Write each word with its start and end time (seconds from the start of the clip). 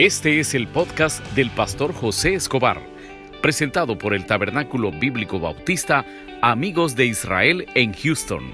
Este 0.00 0.40
es 0.40 0.54
el 0.54 0.66
podcast 0.66 1.22
del 1.34 1.50
pastor 1.50 1.92
José 1.92 2.32
Escobar, 2.32 2.80
presentado 3.42 3.98
por 3.98 4.14
el 4.14 4.24
Tabernáculo 4.24 4.90
Bíblico 4.90 5.38
Bautista 5.38 6.06
Amigos 6.40 6.96
de 6.96 7.04
Israel 7.04 7.66
en 7.74 7.92
Houston. 7.92 8.50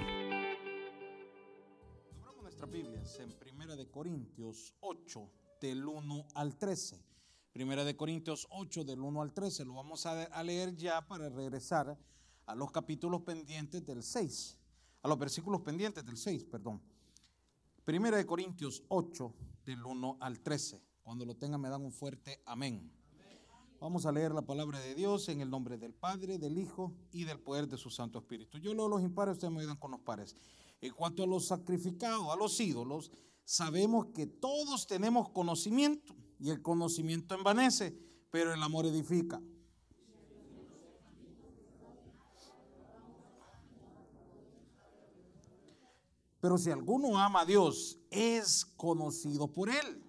Abramos 2.11 2.43
nuestras 2.43 2.69
Biblias 2.69 3.21
en 3.21 3.31
Primera 3.39 3.77
de 3.77 3.89
Corintios 3.89 4.75
8 4.81 5.31
del 5.61 5.87
1 5.87 6.27
al 6.35 6.59
13. 6.59 7.01
Primera 7.53 7.85
de 7.85 7.95
Corintios 7.95 8.49
8 8.51 8.83
del 8.83 8.99
1 9.03 9.23
al 9.23 9.33
13. 9.33 9.67
Lo 9.67 9.75
vamos 9.75 10.05
a, 10.05 10.43
leer 10.43 10.75
ya 10.75 11.07
para 11.07 11.29
regresar 11.29 11.97
a 12.45 12.55
los 12.57 12.73
capítulos 12.73 13.23
pendientes 13.23 13.87
del 13.87 14.03
6, 14.03 14.59
a 15.01 15.07
los 15.07 15.17
versículos 15.17 15.61
pendientes 15.61 16.05
del 16.05 16.17
6, 16.17 16.43
perdón. 16.47 16.83
Primera 17.85 18.17
de 18.17 18.27
Corintios 18.27 18.83
8 18.89 19.33
del 19.65 19.87
1 19.87 20.17
al 20.19 20.41
13. 20.41 20.96
Cuando 21.07 21.25
lo 21.25 21.37
tengan 21.37 21.61
me 21.61 21.69
dan 21.69 21.85
un 21.85 21.93
fuerte 21.93 22.43
amén. 22.47 22.91
Vamos 23.79 24.07
a 24.07 24.11
leer 24.11 24.33
la 24.33 24.43
palabra 24.43 24.81
de 24.81 24.97
Dios 24.97 25.29
en 25.29 25.41
el 25.41 25.49
nombre 25.49 25.79
del 25.79 25.95
Padre, 25.95 26.37
del 26.37 26.59
Hijo 26.59 26.97
y 27.13 27.23
del 27.23 27.39
poder 27.39 27.69
de 27.69 27.77
su 27.77 27.91
Santo 27.91 28.19
Espíritu. 28.19 28.59
Yo 28.59 28.75
leo 28.75 28.89
los 28.89 29.01
impares, 29.03 29.35
ustedes 29.35 29.55
me 29.55 29.61
ayudan 29.61 29.77
con 29.77 29.93
los 29.93 30.01
pares. 30.01 30.35
En 30.81 30.93
cuanto 30.95 31.23
a 31.23 31.27
los 31.29 31.47
sacrificados, 31.47 32.29
a 32.29 32.35
los 32.35 32.59
ídolos, 32.59 33.13
sabemos 33.45 34.07
que 34.17 34.27
todos 34.27 34.89
tenemos 34.89 35.29
conocimiento 35.29 36.13
y 36.41 36.51
el 36.51 36.61
conocimiento 36.61 37.37
envanece, 37.37 37.97
pero 38.33 38.53
el 38.53 38.61
amor 38.61 38.85
edifica. 38.85 39.41
Pero 46.41 46.59
si 46.59 46.73
alguno 46.73 47.17
ama 47.17 47.43
a 47.43 47.47
Dios, 47.47 47.97
es 48.11 48.65
conocido 48.65 49.47
por 49.53 49.69
él. 49.69 50.03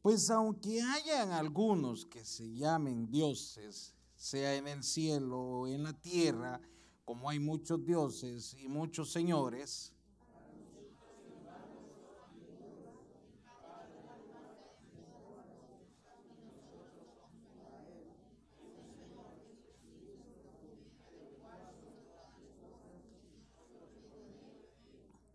Pues 0.00 0.30
aunque 0.30 0.80
hayan 0.80 1.32
algunos 1.32 2.06
que 2.06 2.24
se 2.24 2.54
llamen 2.54 3.10
dioses, 3.10 3.94
sea 4.14 4.54
en 4.54 4.68
el 4.68 4.82
cielo 4.82 5.40
o 5.40 5.66
en 5.66 5.82
la 5.82 5.92
tierra, 5.92 6.60
como 7.04 7.28
hay 7.28 7.40
muchos 7.40 7.84
dioses 7.84 8.54
y 8.54 8.68
muchos 8.68 9.10
señores, 9.10 9.92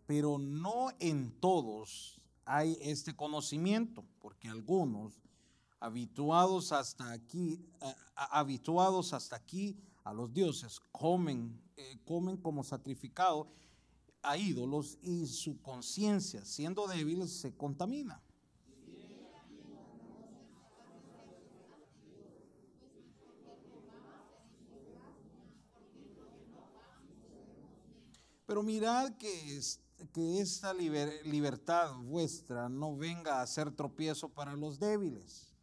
pero 0.05 0.37
no 0.37 0.89
en 0.99 1.31
todos 1.39 2.22
hay 2.45 2.77
este 2.81 3.15
conocimiento, 3.15 4.03
porque 4.19 4.49
algunos 4.49 5.21
habituados 5.79 6.71
hasta 6.71 7.11
aquí, 7.11 7.59
habituados 8.15 9.13
hasta 9.13 9.35
aquí 9.35 9.77
a 10.03 10.13
los 10.13 10.33
dioses, 10.33 10.79
comen, 10.91 11.61
eh, 11.75 11.97
comen 12.05 12.37
como 12.37 12.63
sacrificado 12.63 13.47
a 14.21 14.37
ídolos 14.37 14.97
y 15.01 15.27
su 15.27 15.61
conciencia, 15.61 16.45
siendo 16.45 16.87
débil, 16.87 17.27
se 17.27 17.53
contamina. 17.55 18.21
Pero 28.45 28.61
mirad 28.61 29.13
que 29.17 29.57
que 30.13 30.39
esta 30.39 30.73
libertad 30.73 31.95
vuestra 31.97 32.69
no 32.69 32.95
venga 32.95 33.41
a 33.41 33.47
ser 33.47 33.71
tropiezo 33.71 34.29
para 34.29 34.55
los 34.55 34.79
débiles. 34.79 35.53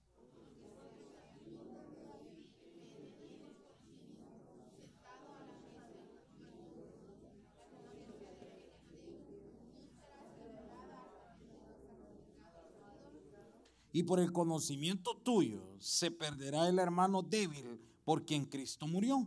Y 13.92 14.04
por 14.04 14.20
el 14.20 14.32
conocimiento 14.32 15.16
tuyo 15.16 15.60
se 15.78 16.10
perderá 16.10 16.68
el 16.68 16.78
hermano 16.78 17.22
débil 17.22 17.80
por 18.04 18.24
quien 18.24 18.44
Cristo 18.46 18.86
murió. 18.86 19.26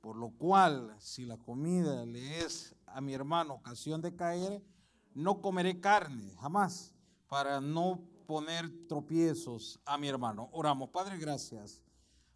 Por 0.00 0.16
lo 0.16 0.29
cual, 0.40 0.96
si 0.98 1.26
la 1.26 1.36
comida 1.36 2.06
le 2.06 2.38
es 2.38 2.74
a 2.86 3.02
mi 3.02 3.12
hermano 3.12 3.52
ocasión 3.52 4.00
de 4.00 4.16
caer, 4.16 4.64
no 5.12 5.42
comeré 5.42 5.78
carne 5.80 6.34
jamás 6.36 6.94
para 7.28 7.60
no 7.60 8.00
poner 8.26 8.88
tropiezos 8.88 9.78
a 9.84 9.98
mi 9.98 10.08
hermano. 10.08 10.48
Oramos, 10.52 10.88
Padre, 10.88 11.18
gracias 11.18 11.82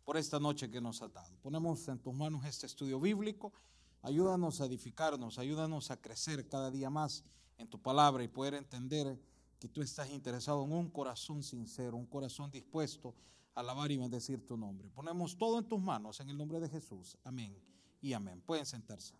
por 0.04 0.18
esta 0.18 0.38
noche 0.38 0.70
que 0.70 0.82
nos 0.82 1.00
ha 1.00 1.08
dado. 1.08 1.34
Ponemos 1.40 1.88
en 1.88 1.98
tus 1.98 2.12
manos 2.12 2.44
este 2.44 2.66
estudio 2.66 3.00
bíblico. 3.00 3.54
Ayúdanos 4.02 4.60
a 4.60 4.66
edificarnos, 4.66 5.38
ayúdanos 5.38 5.90
a 5.90 5.96
crecer 5.96 6.46
cada 6.46 6.70
día 6.70 6.90
más 6.90 7.24
en 7.56 7.68
tu 7.68 7.80
palabra 7.80 8.22
y 8.22 8.28
poder 8.28 8.52
entender 8.52 9.18
que 9.58 9.68
tú 9.68 9.80
estás 9.80 10.10
interesado 10.10 10.62
en 10.62 10.72
un 10.72 10.90
corazón 10.90 11.42
sincero, 11.42 11.96
un 11.96 12.04
corazón 12.04 12.50
dispuesto 12.50 13.14
alabar 13.54 13.90
y 13.90 13.96
bendecir 13.96 14.46
tu 14.46 14.58
nombre. 14.58 14.90
Ponemos 14.90 15.38
todo 15.38 15.58
en 15.58 15.64
tus 15.66 15.80
manos 15.80 16.20
en 16.20 16.28
el 16.28 16.36
nombre 16.36 16.60
de 16.60 16.68
Jesús. 16.68 17.16
Amén 17.24 17.73
y 18.04 18.12
amén. 18.12 18.42
Pueden 18.42 18.66
sentarse. 18.66 19.14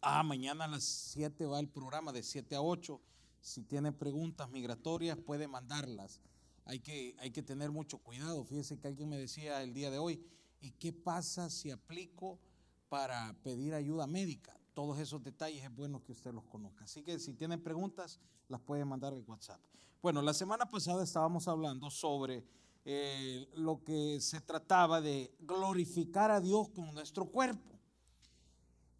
Ah, 0.00 0.24
mañana 0.24 0.64
a 0.64 0.68
las 0.68 0.82
7 0.82 1.46
va 1.46 1.60
el 1.60 1.68
programa 1.68 2.12
de 2.12 2.24
7 2.24 2.56
a 2.56 2.60
8. 2.60 3.00
Si 3.40 3.62
tiene 3.62 3.92
preguntas 3.92 4.50
migratorias, 4.50 5.16
puede 5.16 5.46
mandarlas. 5.46 6.20
Hay 6.64 6.80
que, 6.80 7.14
hay 7.20 7.30
que 7.30 7.44
tener 7.44 7.70
mucho 7.70 7.98
cuidado. 7.98 8.44
Fíjese 8.44 8.80
que 8.80 8.88
alguien 8.88 9.08
me 9.08 9.16
decía 9.16 9.62
el 9.62 9.74
día 9.74 9.92
de 9.92 9.98
hoy, 9.98 10.20
¿y 10.60 10.72
qué 10.72 10.92
pasa 10.92 11.48
si 11.48 11.70
aplico 11.70 12.40
para 12.88 13.32
pedir 13.44 13.74
ayuda 13.74 14.08
médica? 14.08 14.58
Todos 14.74 14.98
esos 14.98 15.22
detalles 15.22 15.62
es 15.62 15.72
bueno 15.72 16.02
que 16.02 16.10
usted 16.10 16.34
los 16.34 16.44
conozca. 16.46 16.82
Así 16.82 17.04
que 17.04 17.20
si 17.20 17.32
tienen 17.32 17.62
preguntas, 17.62 18.18
las 18.48 18.60
puede 18.60 18.84
mandar 18.84 19.14
en 19.14 19.22
WhatsApp. 19.24 19.60
Bueno, 20.02 20.20
la 20.20 20.34
semana 20.34 20.66
pasada 20.66 21.04
estábamos 21.04 21.46
hablando 21.46 21.90
sobre 21.92 22.44
eh, 22.88 23.48
lo 23.56 23.82
que 23.82 24.20
se 24.20 24.40
trataba 24.40 25.00
de 25.00 25.34
glorificar 25.40 26.30
a 26.30 26.40
Dios 26.40 26.68
con 26.68 26.94
nuestro 26.94 27.26
cuerpo. 27.26 27.76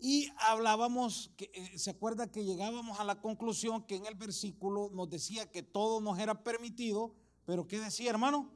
Y 0.00 0.28
hablábamos, 0.38 1.30
que, 1.36 1.52
eh, 1.54 1.78
¿se 1.78 1.90
acuerda 1.90 2.26
que 2.26 2.44
llegábamos 2.44 2.98
a 2.98 3.04
la 3.04 3.20
conclusión 3.20 3.86
que 3.86 3.94
en 3.94 4.06
el 4.06 4.16
versículo 4.16 4.90
nos 4.92 5.08
decía 5.08 5.48
que 5.52 5.62
todo 5.62 6.00
nos 6.00 6.18
era 6.18 6.42
permitido, 6.42 7.14
pero 7.44 7.68
¿qué 7.68 7.78
decía 7.78 8.10
hermano? 8.10 8.50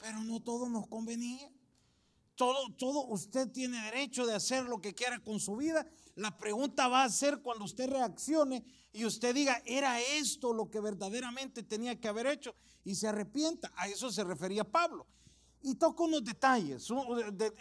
Pero 0.00 0.20
no 0.24 0.42
todo 0.42 0.68
nos 0.68 0.88
convenía. 0.88 1.48
Todo, 2.34 2.74
todo, 2.76 3.06
usted 3.06 3.52
tiene 3.52 3.80
derecho 3.84 4.26
de 4.26 4.34
hacer 4.34 4.64
lo 4.64 4.80
que 4.80 4.94
quiera 4.94 5.20
con 5.20 5.38
su 5.38 5.54
vida. 5.54 5.86
La 6.14 6.36
pregunta 6.36 6.88
va 6.88 7.04
a 7.04 7.08
ser 7.10 7.40
cuando 7.40 7.64
usted 7.64 7.88
reaccione 7.88 8.64
y 8.92 9.04
usted 9.04 9.34
diga, 9.34 9.62
era 9.64 10.00
esto 10.00 10.52
lo 10.52 10.70
que 10.70 10.80
verdaderamente 10.80 11.62
tenía 11.62 11.98
que 11.98 12.08
haber 12.08 12.26
hecho 12.26 12.54
y 12.84 12.94
se 12.94 13.08
arrepienta. 13.08 13.72
A 13.76 13.88
eso 13.88 14.10
se 14.10 14.22
refería 14.24 14.64
Pablo. 14.64 15.06
Y 15.62 15.76
toca 15.76 16.02
unos 16.04 16.24
detalles. 16.24 16.88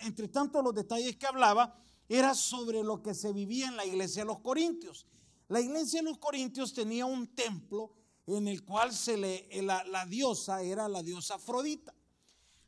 Entre 0.01 0.27
tanto, 0.27 0.61
los 0.61 0.73
detalles 0.73 1.15
que 1.15 1.27
hablaba 1.27 1.79
era 2.09 2.33
sobre 2.33 2.83
lo 2.83 3.01
que 3.01 3.13
se 3.13 3.31
vivía 3.31 3.67
en 3.67 3.77
la 3.77 3.85
iglesia 3.85 4.23
de 4.23 4.27
los 4.27 4.39
Corintios. 4.39 5.07
La 5.47 5.61
iglesia 5.61 6.01
de 6.01 6.09
los 6.09 6.17
Corintios 6.17 6.73
tenía 6.73 7.05
un 7.05 7.27
templo 7.33 7.93
en 8.27 8.47
el 8.47 8.63
cual 8.65 8.93
se 8.93 9.17
le, 9.17 9.47
la, 9.61 9.83
la 9.85 10.05
diosa 10.05 10.61
era 10.61 10.89
la 10.89 11.03
diosa 11.03 11.35
Afrodita. 11.35 11.93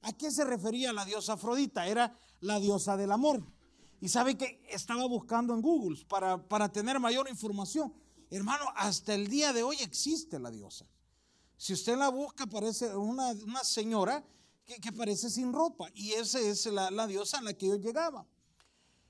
¿A 0.02 0.14
qué 0.14 0.32
se 0.32 0.44
refería 0.44 0.94
la 0.94 1.06
diosa 1.06 1.34
Afrodita? 1.34 1.88
Era 1.88 2.18
la 2.42 2.60
diosa 2.60 2.96
del 2.96 3.12
amor. 3.12 3.44
Y 4.04 4.10
sabe 4.10 4.36
que 4.36 4.62
estaba 4.68 5.08
buscando 5.08 5.54
en 5.54 5.62
Google 5.62 5.98
para, 6.10 6.38
para 6.50 6.70
tener 6.70 7.00
mayor 7.00 7.30
información. 7.30 7.94
Hermano, 8.30 8.66
hasta 8.76 9.14
el 9.14 9.30
día 9.30 9.54
de 9.54 9.64
hoy 9.64 9.78
existe 9.80 10.38
la 10.40 10.52
diosa. 10.52 10.86
Si 11.56 11.72
usted 11.72 11.96
la 11.96 12.10
busca, 12.10 12.46
parece 12.46 12.94
una, 12.94 13.30
una 13.46 13.64
señora 13.64 14.22
que, 14.66 14.92
parece 14.92 15.30
sin 15.30 15.54
ropa. 15.54 15.88
Y 15.94 16.12
esa 16.12 16.38
es 16.42 16.66
la, 16.66 17.08
diosa 17.08 17.38
a 17.38 17.44
la 17.44 17.54
que 17.54 17.68
yo 17.68 17.78
llegaba. 17.78 18.28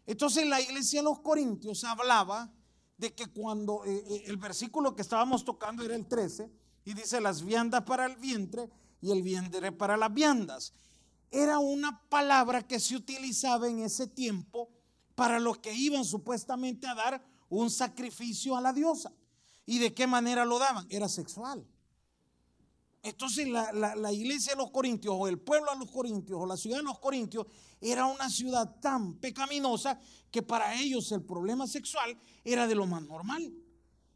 Entonces 0.05 0.45
la 0.45 0.61
iglesia 0.61 0.99
de 0.99 1.05
los 1.05 1.21
Corintios 1.21 1.83
hablaba 1.85 2.53
de 2.95 3.15
que 3.15 3.25
cuando 3.25 3.83
eh, 3.85 4.03
eh, 4.07 4.23
el 4.27 4.37
versículo 4.37 4.95
que 4.95 5.01
estábamos 5.01 5.43
tocando 5.43 5.83
era 5.83 5.95
el 5.95 6.05
13, 6.05 6.51
y 6.85 6.93
dice 6.93 7.19
las 7.19 7.43
viandas 7.43 7.81
para 7.81 8.05
el 8.05 8.15
vientre 8.17 8.69
y 9.01 9.09
el 9.09 9.23
vientre 9.23 9.71
para 9.71 9.97
las 9.97 10.13
viandas. 10.13 10.71
Era 11.31 11.57
una 11.57 11.99
palabra 12.09 12.61
que 12.61 12.79
se 12.79 12.95
utilizaba 12.95 13.67
en 13.67 13.79
ese 13.79 14.05
tiempo 14.05 14.69
para 15.15 15.39
los 15.39 15.59
que 15.59 15.73
iban 15.73 16.05
supuestamente 16.05 16.87
a 16.87 16.95
dar 16.95 17.23
un 17.49 17.69
sacrificio 17.69 18.55
a 18.55 18.61
la 18.61 18.73
diosa. 18.73 19.13
¿Y 19.65 19.79
de 19.79 19.93
qué 19.93 20.07
manera 20.07 20.45
lo 20.45 20.59
daban? 20.59 20.85
Era 20.89 21.07
sexual. 21.07 21.65
Entonces 23.03 23.47
la, 23.49 24.13
iglesia 24.13 24.53
de 24.53 24.57
los 24.57 24.71
Corintios, 24.71 25.13
o 25.17 25.27
el 25.27 25.37
pueblo 25.37 25.71
de 25.73 25.79
los 25.79 25.91
Corintios, 25.91 26.39
o 26.41 26.45
la 26.45 26.55
ciudad 26.55 26.77
de 26.77 26.83
los 26.83 26.99
Corintios, 26.99 27.45
era 27.81 28.05
una 28.05 28.29
ciudad 28.29 28.79
tan 28.79 29.15
pecaminosa 29.15 29.99
que 30.31 30.41
para 30.41 30.73
ellos 30.75 31.11
el 31.11 31.21
problema 31.21 31.67
sexual 31.67 32.17
era 32.45 32.65
de 32.65 32.75
lo 32.75 32.85
más 32.85 33.03
normal. 33.03 33.53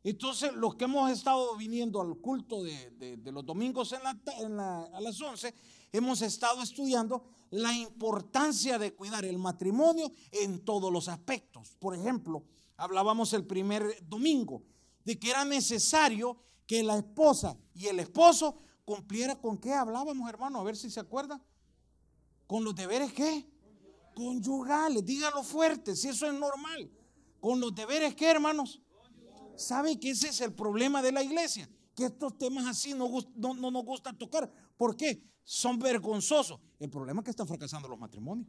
Entonces, 0.04 0.54
los 0.54 0.76
que 0.76 0.86
hemos 0.86 1.12
estado 1.12 1.56
viniendo 1.58 2.00
al 2.02 2.18
culto 2.18 2.64
de, 2.64 3.20
los 3.26 3.46
domingos 3.46 3.94
a 3.94 5.02
las 5.02 5.22
11, 5.22 5.54
hemos 5.92 6.22
estado 6.22 6.62
estudiando 6.62 7.26
la 7.50 7.74
importancia 7.74 8.78
de 8.78 8.94
cuidar 8.94 9.26
el 9.26 9.38
matrimonio 9.38 10.12
en 10.32 10.64
todos 10.64 10.92
los 10.92 11.08
aspectos. 11.08 11.76
Por 11.80 11.96
ejemplo, 11.96 12.44
hablábamos 12.78 13.34
el 13.34 13.46
primer 13.46 13.98
domingo 14.08 14.64
de 15.04 15.18
que 15.18 15.30
era 15.30 15.46
necesario 15.46 16.38
que 16.66 16.84
la 16.84 16.98
esposa 16.98 17.58
y 17.74 17.88
el 17.88 18.00
esposo 18.00 18.60
cumpliera 18.86 19.36
con 19.36 19.58
qué 19.58 19.74
hablábamos, 19.74 20.30
hermano, 20.30 20.60
a 20.60 20.64
ver 20.64 20.78
si 20.78 20.90
se 20.90 21.00
acuerdan. 21.00 21.42
Con 22.46 22.64
los 22.64 22.76
deberes 22.76 23.12
qué? 23.14 23.46
Conyugales, 24.16 25.06
dígalo 25.06 25.44
fuerte, 25.44 25.96
si 25.96 26.10
eso 26.10 26.28
es 26.28 26.34
normal. 26.34 26.90
Con 27.40 27.60
los 27.60 27.74
deberes 27.76 28.16
qué, 28.16 28.30
hermanos? 28.32 28.82
¿Sabe 29.57 30.00
que 30.00 30.12
ese 30.12 30.30
es 30.30 30.42
el 30.42 30.54
problema 30.54 31.01
de 31.01 31.12
la 31.12 31.24
iglesia? 31.24 31.69
Que 31.95 32.06
estos 32.06 32.38
temas 32.38 32.65
así 32.65 32.94
no, 32.94 33.09
no, 33.36 33.54
no 33.56 33.71
nos 33.71 33.83
gusta 33.83 34.13
tocar. 34.13 34.51
¿Por 34.77 34.95
qué? 34.95 35.24
Son 35.44 35.80
vergonzosos. 35.80 36.59
El 36.80 36.89
problema 36.89 37.21
es 37.21 37.25
que 37.25 37.31
están 37.31 37.48
fracasando 37.48 37.88
los 37.88 37.98
matrimonios. 37.98 38.48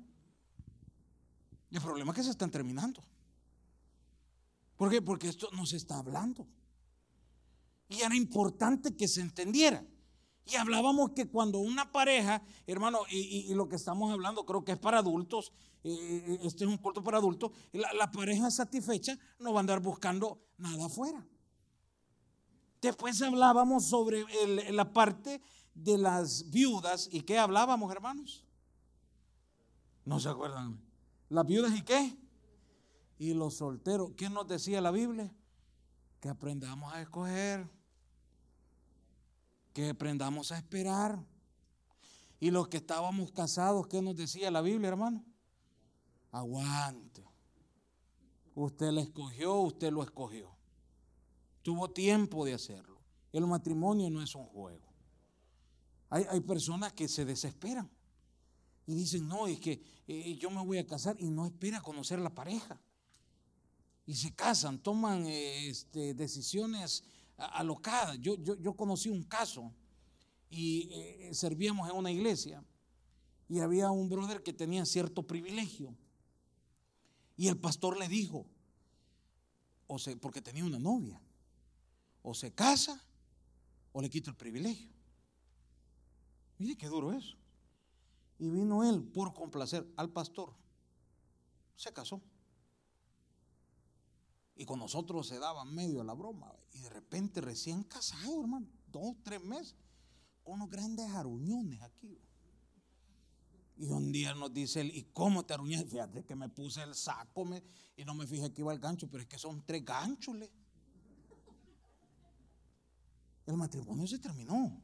El 1.71 1.81
problema 1.81 2.13
es 2.13 2.17
que 2.17 2.25
se 2.25 2.31
están 2.31 2.51
terminando. 2.51 3.03
¿Por 4.77 4.91
qué? 4.91 5.03
Porque 5.03 5.29
esto 5.29 5.49
no 5.53 5.67
se 5.67 5.77
está 5.77 5.99
hablando. 5.99 6.47
Y 7.89 8.01
era 8.01 8.15
importante 8.15 8.95
que 8.95 9.09
se 9.09 9.21
entendiera. 9.21 9.85
Y 10.49 10.57
hablábamos 10.57 11.11
que 11.11 11.29
cuando 11.29 11.59
una 11.59 11.93
pareja, 11.93 12.43
hermano, 12.67 13.01
y, 13.11 13.53
lo 13.53 13.69
que 13.69 13.77
estamos 13.77 14.11
hablando 14.11 14.47
creo 14.47 14.65
que 14.65 14.73
es 14.73 14.79
para 14.79 14.99
adultos, 14.99 15.53
eh, 15.85 15.93
eh, 15.93 16.39
este 16.43 16.65
es 16.65 16.71
un 16.71 16.79
culto 16.79 17.03
para 17.03 17.19
adultos, 17.19 17.53
la, 17.73 18.11
pareja 18.11 18.51
satisfecha 18.51 19.19
no 19.39 19.53
va 19.53 19.59
a 19.59 19.61
andar 19.61 19.81
buscando 19.81 20.41
nada 20.57 20.87
afuera. 20.87 21.27
Después 22.81 23.21
hablábamos 23.21 23.89
sobre 23.89 24.25
la 24.73 24.91
parte 24.91 25.43
de 25.75 25.99
las 25.99 26.49
viudas. 26.51 27.09
¿Y 27.13 27.23
qué 27.23 27.39
hablábamos, 27.39 27.93
hermanos? 27.93 28.47
¿No 30.05 30.19
se 30.19 30.31
acuerdan? 30.31 30.81
¿Las 31.29 31.45
viudas 31.45 31.77
y 31.77 31.83
qué? 31.83 32.17
Y 33.19 33.35
los 33.35 33.57
solteros. 33.57 34.13
¿Qué 34.17 34.31
nos 34.31 34.49
decía 34.49 34.81
la 34.81 34.93
Biblia? 34.93 35.35
Que 36.21 36.29
aprendamos 36.29 36.93
a 36.95 37.03
escoger 37.03 37.69
que 39.79 39.91
aprendamos 39.91 40.51
a 40.51 40.59
esperar. 40.59 41.25
Y 42.41 42.51
los 42.51 42.67
que 42.67 42.79
estábamos 42.79 43.31
casados, 43.31 43.87
¿qué 43.87 44.03
nos 44.03 44.17
decía 44.17 44.51
la 44.51 44.61
Biblia, 44.61 44.89
hermano? 44.89 45.25
Aguante. 46.33 47.25
Usted 48.57 48.91
lo 48.91 49.01
escogió, 49.01 49.55
usted 49.61 49.93
lo 49.93 50.03
escogió. 50.03 50.51
Tuvo 51.63 51.91
tiempo 51.93 52.45
de 52.45 52.55
hacerlo. 52.55 52.99
El 53.33 53.47
matrimonio 53.47 54.11
no 54.11 54.21
es 54.21 54.35
un 54.35 54.47
juego. 54.47 54.93
Hay, 56.11 56.25
hay 56.29 56.41
personas 56.41 56.93
que 56.93 57.07
se 57.07 57.25
desesperan 57.25 57.89
y 58.85 58.97
dicen, 58.97 59.29
no, 59.29 59.47
es 59.47 59.61
que 59.61 59.81
eh, 60.09 60.37
yo 60.41 60.51
me 60.51 60.65
voy 60.65 60.79
a 60.79 60.87
casar 60.89 61.15
y 61.21 61.31
no 61.31 61.47
espera 61.47 61.81
conocer 61.81 62.19
la 62.19 62.35
pareja. 62.35 62.81
Y 64.07 64.17
se 64.17 64.35
casan, 64.35 64.81
toman 64.81 65.25
eh, 65.27 65.69
este, 65.69 66.15
decisiones 66.15 67.05
alocada. 67.39 68.17
Yo, 68.17 68.37
yo, 68.37 68.57
yo 68.57 68.75
conocí 68.75 69.09
un 69.09 69.23
caso 69.23 69.73
y 70.51 70.89
eh, 70.93 71.31
servíamos 71.33 71.89
en 71.89 71.97
una 71.97 72.11
iglesia 72.11 72.63
y 73.49 73.61
había 73.61 73.91
un 73.91 74.09
brother 74.09 74.43
que 74.43 74.53
tenía 74.53 74.85
cierto 74.85 75.23
privilegio. 75.23 75.95
Y 77.37 77.49
el 77.49 77.57
pastor 77.57 77.99
le 77.99 78.09
dijo, 78.09 78.47
o 79.87 79.99
se, 79.99 80.17
porque 80.17 80.43
tenía 80.43 80.65
una 80.65 80.79
novia, 80.79 81.21
o 82.23 82.35
se 82.35 82.53
casa 82.53 83.03
o 83.93 84.03
le 84.03 84.11
quita 84.11 84.31
el 84.31 84.37
privilegio. 84.37 84.91
Mire 86.59 86.77
qué 86.77 86.89
duro 86.89 87.13
eso. 87.13 87.37
Y 88.39 88.49
vino 88.49 88.89
él 88.89 89.03
por 89.03 89.33
complacer 89.33 89.87
al 89.97 90.11
pastor. 90.11 90.53
Se 91.77 91.93
casó. 91.93 92.21
Y 94.59 94.67
con 94.67 94.81
nosotros 94.81 95.29
se 95.29 95.39
daba 95.39 95.65
medio 95.65 96.03
la 96.03 96.15
broma. 96.15 96.53
Y 96.73 96.81
de 96.81 96.91
repente 96.91 97.41
recién 97.41 97.85
casado, 97.85 98.41
hermano, 98.41 98.67
dos, 98.89 99.17
tres 99.23 99.41
meses, 99.43 99.77
unos 100.45 100.69
grandes 100.69 101.09
aruñones 101.11 101.81
aquí. 101.81 102.21
Y 103.77 103.87
un 103.87 104.11
día 104.11 104.35
nos 104.35 104.53
dice 104.53 104.81
él, 104.81 104.91
¿y 104.93 105.05
cómo 105.13 105.47
te 105.47 105.55
aruñas? 105.55 105.85
Fíjate 105.85 106.25
que 106.25 106.35
me 106.35 106.49
puse 106.49 106.83
el 106.83 106.97
saco 106.97 107.49
y 107.97 108.05
no 108.05 108.15
me 108.15 108.27
fijé 108.27 108.53
que 108.53 108.63
iba 108.63 108.73
el 108.73 108.81
gancho, 108.81 109.09
pero 109.09 109.23
es 109.23 109.29
que 109.29 109.39
son 109.39 109.65
tres 109.65 109.85
ganchos. 109.85 110.37
El 113.47 113.57
matrimonio 113.57 114.09
se 114.09 114.19
terminó. 114.19 114.83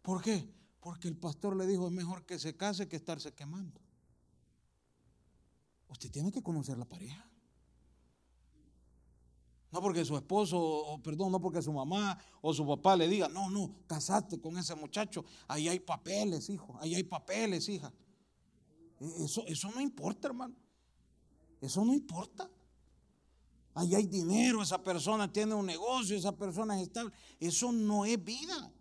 ¿Por 0.00 0.22
qué? 0.22 0.50
Porque 0.80 1.08
el 1.08 1.16
pastor 1.18 1.54
le 1.56 1.66
dijo, 1.66 1.86
es 1.86 1.92
mejor 1.92 2.24
que 2.24 2.38
se 2.38 2.56
case 2.56 2.88
que 2.88 2.96
estarse 2.96 3.34
quemando. 3.34 3.83
Usted 5.94 6.10
tiene 6.10 6.32
que 6.32 6.42
conocer 6.42 6.76
la 6.76 6.84
pareja. 6.84 7.24
No 9.70 9.80
porque 9.80 10.04
su 10.04 10.16
esposo, 10.16 10.58
o 10.58 11.00
perdón, 11.00 11.30
no 11.30 11.40
porque 11.40 11.62
su 11.62 11.72
mamá 11.72 12.18
o 12.42 12.52
su 12.52 12.66
papá 12.66 12.96
le 12.96 13.06
diga, 13.06 13.28
no, 13.28 13.48
no, 13.48 13.76
casaste 13.86 14.40
con 14.40 14.58
ese 14.58 14.74
muchacho, 14.74 15.24
ahí 15.46 15.68
hay 15.68 15.78
papeles, 15.78 16.50
hijo, 16.50 16.76
ahí 16.80 16.96
hay 16.96 17.04
papeles, 17.04 17.68
hija. 17.68 17.92
E, 19.00 19.24
eso, 19.24 19.44
eso 19.46 19.70
no 19.70 19.80
importa, 19.80 20.26
hermano. 20.26 20.56
Eso 21.60 21.84
no 21.84 21.94
importa. 21.94 22.50
Ahí 23.74 23.94
hay 23.94 24.06
dinero, 24.06 24.62
esa 24.62 24.82
persona 24.82 25.32
tiene 25.32 25.54
un 25.54 25.66
negocio, 25.66 26.16
esa 26.16 26.36
persona 26.36 26.76
es 26.76 26.88
estable. 26.88 27.12
Eso 27.38 27.70
no 27.70 28.04
es 28.04 28.22
vida. 28.22 28.72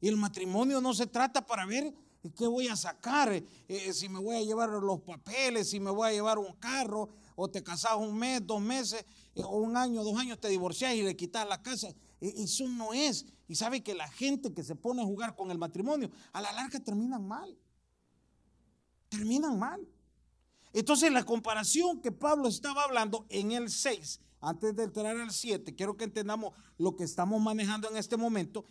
Y 0.00 0.08
el 0.08 0.16
matrimonio 0.16 0.80
no 0.80 0.92
se 0.92 1.06
trata 1.06 1.46
para 1.46 1.66
ver 1.66 1.94
qué 2.36 2.46
voy 2.46 2.68
a 2.68 2.76
sacar, 2.76 3.32
eh, 3.32 3.44
eh, 3.68 3.92
si 3.92 4.08
me 4.08 4.18
voy 4.18 4.36
a 4.36 4.42
llevar 4.42 4.68
los 4.68 5.00
papeles, 5.00 5.70
si 5.70 5.80
me 5.80 5.90
voy 5.90 6.08
a 6.08 6.12
llevar 6.12 6.38
un 6.38 6.52
carro, 6.54 7.08
o 7.36 7.48
te 7.48 7.62
casas 7.62 7.92
un 7.96 8.16
mes, 8.18 8.44
dos 8.44 8.60
meses, 8.60 9.04
eh, 9.34 9.42
o 9.44 9.58
un 9.58 9.76
año, 9.76 10.02
dos 10.02 10.18
años, 10.18 10.40
te 10.40 10.48
divorcias 10.48 10.94
y 10.94 11.02
le 11.02 11.16
quitas 11.16 11.48
la 11.48 11.62
casa. 11.62 11.94
Eso 12.20 12.66
no 12.68 12.92
es. 12.92 13.26
Y 13.46 13.54
sabe 13.54 13.82
que 13.82 13.94
la 13.94 14.08
gente 14.08 14.52
que 14.52 14.64
se 14.64 14.74
pone 14.74 15.02
a 15.02 15.04
jugar 15.04 15.36
con 15.36 15.50
el 15.50 15.58
matrimonio, 15.58 16.10
a 16.32 16.40
la 16.40 16.52
larga 16.52 16.80
terminan 16.80 17.26
mal. 17.26 17.56
Terminan 19.08 19.58
mal. 19.58 19.88
Entonces 20.72 21.12
la 21.12 21.24
comparación 21.24 22.00
que 22.00 22.12
Pablo 22.12 22.48
estaba 22.48 22.84
hablando 22.84 23.24
en 23.28 23.52
el 23.52 23.70
6, 23.70 24.20
antes 24.40 24.74
de 24.76 24.82
entrar 24.84 25.16
al 25.16 25.30
7, 25.30 25.74
quiero 25.74 25.96
que 25.96 26.04
entendamos 26.04 26.54
lo 26.76 26.96
que 26.96 27.04
estamos 27.04 27.40
manejando 27.40 27.88
en 27.88 27.96
este 27.96 28.16
momento, 28.16 28.64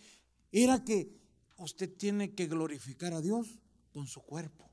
era 0.51 0.83
que 0.83 1.09
usted 1.57 1.95
tiene 1.95 2.33
que 2.33 2.47
glorificar 2.47 3.13
a 3.13 3.21
Dios 3.21 3.59
con 3.93 4.07
su 4.07 4.21
cuerpo. 4.21 4.69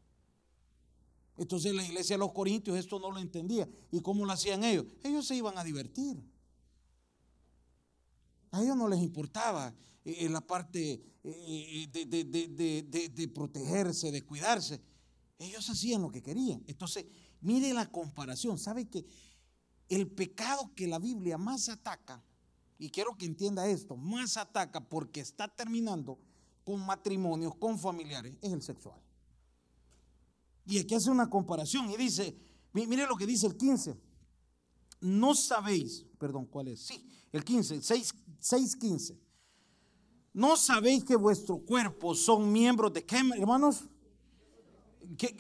Entonces 1.37 1.75
la 1.75 1.85
iglesia 1.85 2.15
de 2.15 2.21
los 2.21 2.33
Corintios 2.33 2.77
esto 2.79 2.99
no 2.99 3.11
lo 3.11 3.19
entendía. 3.19 3.69
¿Y 3.91 4.01
cómo 4.01 4.25
lo 4.25 4.33
hacían 4.33 4.65
ellos? 4.65 4.87
Ellos 5.03 5.27
se 5.27 5.35
iban 5.35 5.59
a 5.59 5.65
divertir. 5.65 6.23
A 8.53 8.63
ellos 8.63 8.77
no 8.77 8.89
les 8.89 9.01
importaba 9.01 9.75
eh, 10.05 10.17
eh, 10.21 10.29
la 10.29 10.41
parte 10.41 11.03
eh, 11.25 11.89
de, 11.91 13.09
de, 13.13 13.29
protegerse, 13.29 14.13
de 14.13 14.23
cuidarse. 14.23 14.81
Ellos 15.39 15.69
hacían 15.69 16.03
lo 16.03 16.11
que 16.11 16.23
querían. 16.23 16.63
Entonces, 16.69 17.05
mire 17.41 17.73
la 17.73 17.91
comparación. 17.91 18.59
¿Sabe 18.59 18.89
que 18.89 19.05
el 19.89 20.07
pecado 20.09 20.73
que 20.77 20.87
la 20.87 21.01
Biblia 21.01 21.37
más 21.37 21.69
ataca, 21.69 22.23
y 22.79 22.91
quiero 22.91 23.17
que 23.17 23.27
entienda 23.27 23.67
esto, 23.67 23.97
más 23.97 24.37
ataca 24.37 24.89
porque 24.89 25.21
está 25.21 25.49
terminando 25.49 26.19
con 26.65 26.85
matrimonios, 26.85 27.55
con 27.57 27.79
familiares, 27.79 28.37
es 28.41 28.53
el 28.53 28.63
sexual. 28.63 29.01
Y 30.67 30.79
aquí 30.79 30.95
hace 30.95 31.11
una 31.11 31.29
comparación 31.29 31.91
y 31.91 31.97
dice, 31.97 32.37
mire 32.73 33.07
lo 33.07 33.17
que 33.17 33.27
dice 33.27 33.47
el 33.47 33.57
15. 33.57 33.97
No 35.01 35.35
sabéis, 35.35 36.07
perdón, 36.19 36.47
¿cuál 36.47 36.69
es? 36.69 36.81
Sí, 36.81 37.07
el 37.31 37.45
15, 37.45 37.83
6, 37.83 38.77
15. 38.77 39.21
No 40.33 40.57
sabéis 40.57 41.05
que 41.05 41.15
vuestro 41.15 41.59
cuerpo 41.59 42.15
son 42.15 42.51
miembros 42.51 42.93
de 42.93 43.05
qué, 43.05 43.19
hermanos? 43.37 43.85
Que, 45.19 45.37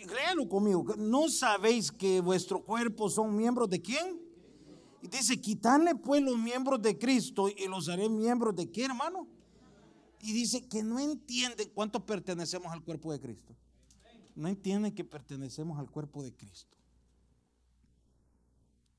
conmigo. 0.48 0.84
No 0.98 1.28
sabéis 1.30 1.90
que 1.90 2.20
vuestro 2.20 2.62
cuerpo 2.62 3.08
son 3.08 3.34
miembros 3.34 3.70
de 3.70 3.80
quién? 3.80 4.20
Y 5.02 5.08
dice, 5.08 5.40
quitarle 5.40 5.94
pues 5.94 6.22
los 6.22 6.38
miembros 6.38 6.80
de 6.82 6.98
Cristo 6.98 7.48
y 7.48 7.66
los 7.66 7.88
haré 7.88 8.08
miembros 8.08 8.54
de 8.54 8.70
qué, 8.70 8.84
hermano? 8.84 9.26
Y 10.24 10.32
dice 10.32 10.66
que 10.68 10.82
no 10.82 10.98
entienden 10.98 11.70
cuánto 11.74 12.04
pertenecemos 12.04 12.72
al 12.72 12.82
cuerpo 12.82 13.12
de 13.12 13.20
Cristo 13.20 13.54
no 14.34 14.48
entienden 14.48 14.94
que 14.94 15.04
pertenecemos 15.04 15.78
al 15.78 15.90
cuerpo 15.90 16.22
de 16.22 16.34
Cristo. 16.34 16.76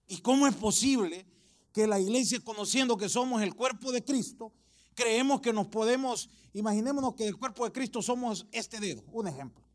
¿Y 0.07 0.17
cómo 0.19 0.47
es 0.47 0.55
posible 0.55 1.25
que 1.73 1.87
la 1.87 1.99
iglesia, 1.99 2.39
conociendo 2.39 2.95
que 2.95 3.09
somos 3.09 3.41
el 3.41 3.53
cuerpo 3.53 3.91
de 3.91 4.03
Cristo, 4.03 4.53
creemos 4.93 5.41
que 5.41 5.51
nos 5.51 5.67
podemos, 5.67 6.29
imaginémonos 6.53 7.15
que 7.15 7.27
el 7.27 7.37
cuerpo 7.37 7.65
de 7.65 7.71
Cristo 7.71 8.01
somos 8.01 8.47
este 8.51 8.79
dedo, 8.79 9.03
un 9.11 9.27
ejemplo. 9.27 9.65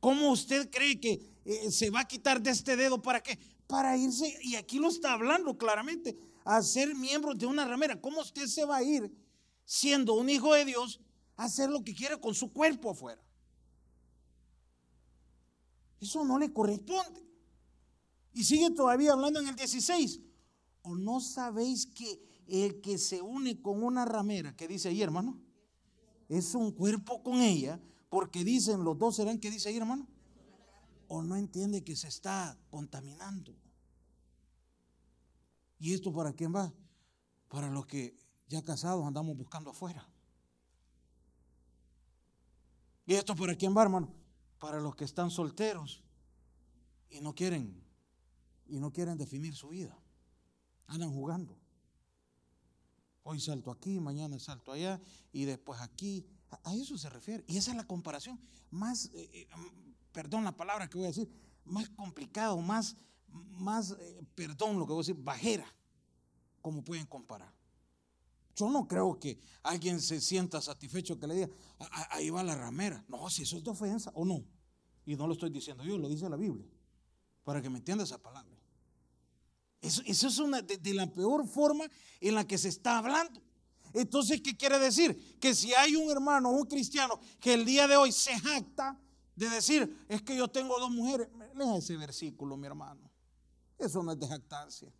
¿Cómo 0.00 0.30
usted 0.30 0.68
cree 0.68 1.00
que 1.00 1.20
eh, 1.44 1.70
se 1.70 1.88
va 1.90 2.00
a 2.00 2.08
quitar 2.08 2.42
de 2.42 2.50
este 2.50 2.76
dedo 2.76 3.00
para 3.00 3.22
qué? 3.22 3.38
Para 3.66 3.96
irse, 3.96 4.36
y 4.42 4.56
aquí 4.56 4.78
lo 4.78 4.88
está 4.88 5.12
hablando 5.12 5.56
claramente, 5.56 6.18
a 6.44 6.60
ser 6.60 6.94
miembro 6.94 7.34
de 7.34 7.46
una 7.46 7.64
ramera. 7.64 7.98
¿Cómo 8.00 8.20
usted 8.20 8.46
se 8.46 8.64
va 8.64 8.78
a 8.78 8.82
ir 8.82 9.10
siendo 9.72 10.12
un 10.12 10.28
hijo 10.28 10.52
de 10.52 10.66
Dios 10.66 11.00
hacer 11.34 11.70
lo 11.70 11.82
que 11.82 11.94
quiere 11.94 12.20
con 12.20 12.34
su 12.34 12.52
cuerpo 12.52 12.90
afuera? 12.90 13.22
Eso 15.98 16.26
no 16.26 16.38
le 16.38 16.52
corresponde. 16.52 17.26
Y 18.34 18.44
sigue 18.44 18.70
todavía 18.72 19.14
hablando 19.14 19.40
en 19.40 19.48
el 19.48 19.56
16. 19.56 20.20
¿O 20.82 20.94
no 20.94 21.20
sabéis 21.20 21.86
que 21.86 22.22
el 22.48 22.82
que 22.82 22.98
se 22.98 23.22
une 23.22 23.62
con 23.62 23.82
una 23.82 24.04
ramera, 24.04 24.54
que 24.54 24.68
dice 24.68 24.90
ahí, 24.90 25.00
hermano, 25.00 25.40
es 26.28 26.54
un 26.54 26.72
cuerpo 26.72 27.22
con 27.22 27.40
ella? 27.40 27.80
Porque 28.10 28.44
dicen, 28.44 28.84
los 28.84 28.98
dos 28.98 29.16
serán, 29.16 29.38
que 29.38 29.50
dice 29.50 29.70
ahí, 29.70 29.78
hermano? 29.78 30.06
¿O 31.08 31.22
no 31.22 31.34
entiende 31.34 31.82
que 31.82 31.96
se 31.96 32.08
está 32.08 32.58
contaminando? 32.68 33.56
¿Y 35.78 35.94
esto 35.94 36.12
para 36.12 36.34
quién 36.34 36.54
va? 36.54 36.74
Para 37.48 37.70
los 37.70 37.86
que 37.86 38.21
ya 38.52 38.62
casados 38.62 39.06
andamos 39.06 39.34
buscando 39.34 39.70
afuera. 39.70 40.06
¿Y 43.06 43.14
esto 43.14 43.34
para 43.34 43.56
quién 43.56 43.74
va, 43.74 43.82
hermano? 43.82 44.14
Para 44.58 44.78
los 44.78 44.94
que 44.94 45.04
están 45.04 45.30
solteros 45.30 46.02
y 47.08 47.20
no 47.20 47.34
quieren 47.34 47.82
y 48.66 48.78
no 48.78 48.92
quieren 48.92 49.16
definir 49.16 49.54
su 49.54 49.70
vida. 49.70 49.98
Andan 50.86 51.10
jugando. 51.10 51.58
Hoy 53.22 53.40
salto 53.40 53.70
aquí, 53.70 53.98
mañana 54.00 54.38
salto 54.38 54.72
allá 54.72 55.00
y 55.32 55.46
después 55.46 55.80
aquí. 55.80 56.26
A, 56.50 56.74
eso 56.74 56.98
se 56.98 57.08
refiere. 57.08 57.44
Y 57.48 57.56
esa 57.56 57.70
es 57.70 57.76
la 57.78 57.86
comparación 57.86 58.38
más, 58.70 59.06
eh, 59.14 59.30
eh, 59.32 59.48
perdón 60.12 60.44
la 60.44 60.54
palabra 60.54 60.88
que 60.88 60.98
voy 60.98 61.06
a 61.06 61.08
decir, 61.08 61.30
más 61.64 61.88
complicado, 61.88 62.60
más, 62.60 62.96
más 63.28 63.92
eh, 63.92 64.20
perdón 64.34 64.78
lo 64.78 64.86
que 64.86 64.92
voy 64.92 65.00
a 65.00 65.06
decir, 65.06 65.16
bajera, 65.16 65.66
como 66.60 66.84
pueden 66.84 67.06
comparar. 67.06 67.61
Yo 68.54 68.68
no 68.70 68.86
creo 68.86 69.18
que 69.18 69.38
alguien 69.62 70.00
se 70.00 70.20
sienta 70.20 70.60
satisfecho 70.60 71.18
que 71.18 71.26
le 71.26 71.34
diga, 71.34 71.48
ahí 72.10 72.30
va 72.30 72.42
la 72.42 72.54
ramera. 72.54 73.04
No, 73.08 73.28
si 73.30 73.42
eso 73.42 73.56
es 73.56 73.64
de 73.64 73.70
ofensa 73.70 74.10
o 74.14 74.24
no. 74.24 74.44
Y 75.06 75.16
no 75.16 75.26
lo 75.26 75.32
estoy 75.32 75.50
diciendo 75.50 75.84
yo, 75.84 75.96
lo 75.98 76.08
dice 76.08 76.28
la 76.28 76.36
Biblia. 76.36 76.66
Para 77.44 77.62
que 77.62 77.70
me 77.70 77.78
entienda 77.78 78.04
esa 78.04 78.18
palabra. 78.18 78.56
Eso, 79.80 80.02
es 80.06 80.38
una 80.38 80.62
de, 80.62 80.94
la 80.94 81.12
peor 81.12 81.46
forma 81.48 81.84
en 82.20 82.34
la 82.34 82.46
que 82.46 82.56
se 82.56 82.68
está 82.68 82.98
hablando. 82.98 83.42
Entonces, 83.94 84.40
¿qué 84.40 84.56
quiere 84.56 84.78
decir? 84.78 85.38
Que 85.40 85.54
si 85.54 85.74
hay 85.74 85.96
un 85.96 86.10
hermano, 86.10 86.50
un 86.50 86.66
cristiano, 86.66 87.18
que 87.40 87.54
el 87.54 87.64
día 87.64 87.88
de 87.88 87.96
hoy 87.96 88.12
se 88.12 88.38
jacta 88.38 88.98
de 89.34 89.50
decir, 89.50 90.04
es 90.08 90.22
que 90.22 90.36
yo 90.36 90.46
tengo 90.48 90.78
dos 90.78 90.90
mujeres, 90.90 91.28
lea 91.56 91.76
ese 91.76 91.96
versículo, 91.96 92.56
mi 92.56 92.66
hermano. 92.66 93.10
Eso 93.76 94.02
no 94.02 94.12
es 94.12 94.18
de 94.18 94.28
jactancia. 94.28 94.92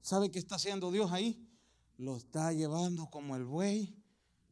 ¿Sabe 0.00 0.30
qué 0.30 0.38
está 0.38 0.54
haciendo 0.54 0.92
Dios 0.92 1.10
ahí? 1.10 1.44
Lo 1.98 2.16
está 2.16 2.52
llevando 2.52 3.08
como 3.10 3.36
el 3.36 3.44
buey 3.44 3.94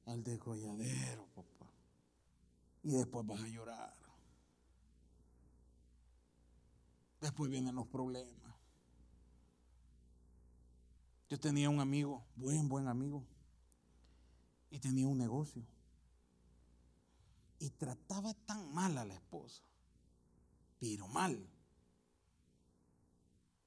al 0.06 0.22
degolladero, 0.22 1.26
papá. 1.34 1.70
Y 2.82 2.90
después 2.90 3.26
vas 3.26 3.40
a 3.40 3.48
llorar. 3.48 3.94
Después 7.20 7.50
vienen 7.50 7.74
los 7.74 7.86
problemas. 7.86 8.54
Yo 11.28 11.40
tenía 11.40 11.70
un 11.70 11.80
amigo, 11.80 12.26
buen, 12.36 12.68
buen 12.68 12.88
amigo, 12.88 13.24
y 14.70 14.78
tenía 14.78 15.06
un 15.06 15.16
negocio. 15.16 15.64
Y 17.58 17.70
trataba 17.70 18.34
tan 18.34 18.70
mal 18.74 18.98
a 18.98 19.04
la 19.04 19.14
esposa, 19.14 19.62
pero 20.78 21.08
mal. 21.08 21.48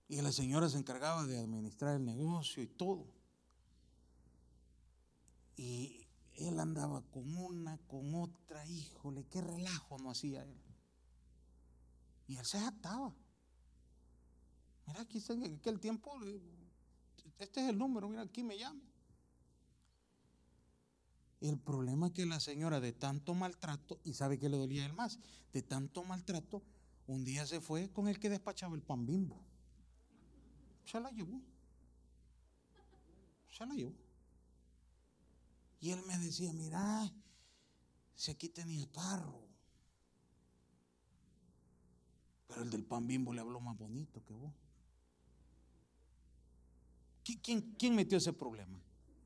Y 0.07 0.21
la 0.21 0.31
señora 0.31 0.69
se 0.69 0.77
encargaba 0.77 1.25
de 1.25 1.39
administrar 1.39 1.95
el 1.95 2.05
negocio 2.05 2.61
y 2.61 2.67
todo. 2.67 3.14
Y 5.57 6.07
él 6.33 6.59
andaba 6.59 7.01
con 7.11 7.35
una, 7.37 7.77
con 7.87 8.13
otra, 8.15 8.65
híjole, 8.67 9.25
qué 9.25 9.41
relajo 9.41 9.97
no 9.99 10.11
hacía 10.11 10.43
él. 10.43 10.61
Y 12.27 12.37
él 12.37 12.45
se 12.45 12.59
jactaba. 12.59 13.15
Mira, 14.87 15.01
aquí 15.01 15.23
en 15.29 15.55
aquel 15.55 15.79
tiempo 15.79 16.19
este 17.39 17.61
es 17.61 17.69
el 17.69 17.77
número, 17.77 18.07
mira, 18.07 18.21
aquí 18.21 18.43
me 18.43 18.57
llama. 18.57 18.81
El 21.41 21.59
problema 21.59 22.07
es 22.07 22.13
que 22.13 22.25
la 22.25 22.39
señora 22.39 22.79
de 22.79 22.93
tanto 22.93 23.33
maltrato, 23.33 23.99
y 24.03 24.13
sabe 24.13 24.39
que 24.39 24.49
le 24.49 24.57
dolía 24.57 24.83
a 24.83 24.85
él 24.87 24.93
más, 24.93 25.19
de 25.53 25.61
tanto 25.61 26.03
maltrato, 26.03 26.63
un 27.07 27.23
día 27.23 27.45
se 27.45 27.61
fue 27.61 27.89
con 27.91 28.07
el 28.07 28.19
que 28.19 28.29
despachaba 28.29 28.75
el 28.75 28.81
pan 28.81 29.05
bimbo. 29.05 29.39
Se 30.85 30.99
la 30.99 31.11
llevó. 31.11 31.41
Se 33.51 33.65
la 33.65 33.75
llevó. 33.75 34.04
Y 35.79 35.91
él 35.91 36.01
me 36.07 36.17
decía, 36.17 36.51
mira, 36.53 37.11
si 38.15 38.31
aquí 38.31 38.49
tenía 38.49 38.89
carro. 38.91 39.45
Pero 42.47 42.63
el 42.63 42.69
del 42.69 42.85
pan 42.85 43.07
bimbo 43.07 43.33
le 43.33 43.41
habló 43.41 43.59
más 43.59 43.77
bonito 43.77 44.23
que 44.23 44.33
vos. 44.33 44.53
¿Quién, 47.41 47.95
metió 47.95 48.17
ese 48.17 48.33
problema? 48.33 48.79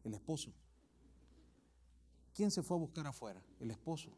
El 0.03 0.13
esposo. 0.13 0.53
¿Quién 2.33 2.49
se 2.49 2.63
fue 2.63 2.77
a 2.77 2.79
buscar 2.79 3.05
afuera? 3.05 3.43
El 3.59 3.71
esposo. 3.71 4.17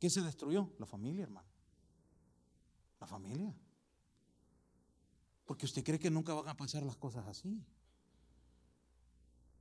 ¿Qué 0.00 0.10
se 0.10 0.20
destruyó? 0.20 0.72
La 0.78 0.86
familia, 0.86 1.22
hermano. 1.22 1.48
La 3.00 3.06
familia. 3.06 3.54
Porque 5.44 5.66
usted 5.66 5.84
cree 5.84 5.98
que 5.98 6.10
nunca 6.10 6.34
van 6.34 6.48
a 6.48 6.56
pasar 6.56 6.82
las 6.82 6.96
cosas 6.96 7.26
así. 7.26 7.62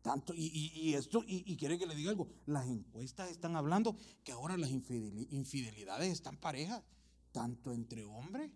Tanto, 0.05 0.35
y, 0.35 0.93
esto, 0.93 1.23
y, 1.25 1.57
quiere 1.57 1.79
que 1.79 1.87
le 1.87 1.95
diga 1.95 2.11
algo, 2.11 2.29
las 2.45 2.67
encuestas 2.67 3.31
están 3.31 3.55
hablando 3.55 3.97
que 4.23 4.33
ahora 4.33 4.55
las 4.55 4.69
infidelidades 4.69 6.11
están 6.11 6.37
parejas, 6.37 6.83
tanto 7.31 7.73
entre 7.73 8.05
hombre 8.05 8.51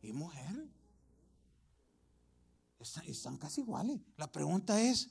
y 0.00 0.14
mujer 0.14 0.66
están, 3.06 3.36
casi 3.36 3.60
iguales. 3.60 4.00
La 4.16 4.32
pregunta 4.32 4.80
es, 4.80 5.10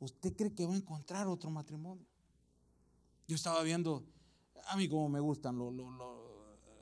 ¿usted 0.00 0.36
cree 0.36 0.52
que 0.52 0.66
va 0.66 0.74
a 0.74 0.76
encontrar 0.76 1.26
otro 1.28 1.48
matrimonio? 1.48 2.04
Yo 3.26 3.34
estaba 3.34 3.62
viendo, 3.62 4.04
a 4.66 4.76
mí 4.76 4.86
como 4.86 5.08
me 5.08 5.20
gustan 5.20 5.58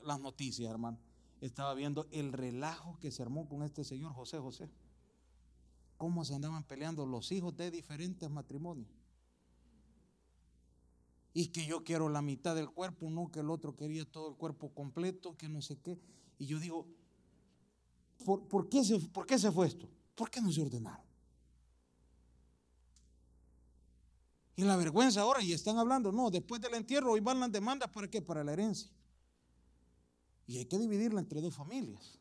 las 0.02 0.18
noticias, 0.18 0.68
hermano. 0.68 0.98
Estaba 1.40 1.72
viendo 1.74 2.08
el 2.10 2.32
relajo 2.32 2.98
que 2.98 3.12
se 3.12 3.22
armó 3.22 3.48
con 3.48 3.62
este 3.62 3.84
señor 3.84 4.12
José 4.12 4.40
José. 4.40 4.68
Cómo 6.00 6.24
se 6.24 6.34
andaban 6.34 6.64
peleando 6.64 7.04
los 7.04 7.30
hijos 7.30 7.54
de 7.58 7.70
diferentes 7.70 8.30
matrimonios. 8.30 8.88
Y 11.34 11.48
que 11.48 11.66
yo 11.66 11.84
quiero 11.84 12.08
la 12.08 12.22
mitad 12.22 12.56
del 12.56 12.70
cuerpo, 12.70 13.10
no 13.10 13.30
que 13.30 13.40
el 13.40 13.50
otro 13.50 13.76
quería 13.76 14.06
todo 14.06 14.30
el 14.30 14.34
cuerpo 14.34 14.72
completo, 14.72 15.36
que 15.36 15.50
no 15.50 15.60
sé 15.60 15.78
qué. 15.78 16.00
Y 16.38 16.46
yo 16.46 16.58
digo, 16.58 16.86
¿por, 18.24 18.70
qué, 18.70 18.82
se, 18.82 18.98
¿por 18.98 19.26
qué 19.26 19.38
se 19.38 19.52
fue 19.52 19.66
esto? 19.66 19.90
¿Por 20.14 20.30
qué 20.30 20.40
no 20.40 20.50
se 20.50 20.62
ordenaron? 20.62 21.04
Y 24.56 24.64
la 24.64 24.76
vergüenza 24.76 25.20
ahora, 25.20 25.42
y 25.42 25.52
están 25.52 25.76
hablando, 25.76 26.12
no, 26.12 26.30
después 26.30 26.62
del 26.62 26.72
entierro 26.72 27.12
hoy 27.12 27.20
van 27.20 27.40
las 27.40 27.52
demandas 27.52 27.90
para 27.90 28.08
qué? 28.08 28.22
Para 28.22 28.42
la 28.42 28.54
herencia. 28.54 28.90
Y 30.46 30.56
hay 30.56 30.64
que 30.64 30.78
dividirla 30.78 31.20
entre 31.20 31.42
dos 31.42 31.54
familias. 31.54 32.19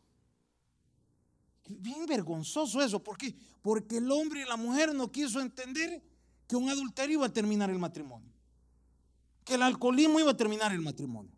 Bien 1.69 2.05
vergonzoso 2.07 2.81
eso, 2.81 3.03
¿por 3.03 3.17
qué? 3.17 3.35
Porque 3.61 3.97
el 3.97 4.11
hombre 4.11 4.41
y 4.41 4.45
la 4.45 4.57
mujer 4.57 4.93
no 4.95 5.11
quiso 5.11 5.39
entender 5.39 6.03
que 6.47 6.55
un 6.55 6.67
adulterio 6.67 7.19
iba 7.19 7.27
a 7.27 7.33
terminar 7.33 7.69
el 7.69 7.77
matrimonio. 7.77 8.33
Que 9.45 9.53
el 9.53 9.61
alcoholismo 9.61 10.19
iba 10.19 10.31
a 10.31 10.37
terminar 10.37 10.71
el 10.71 10.81
matrimonio. 10.81 11.31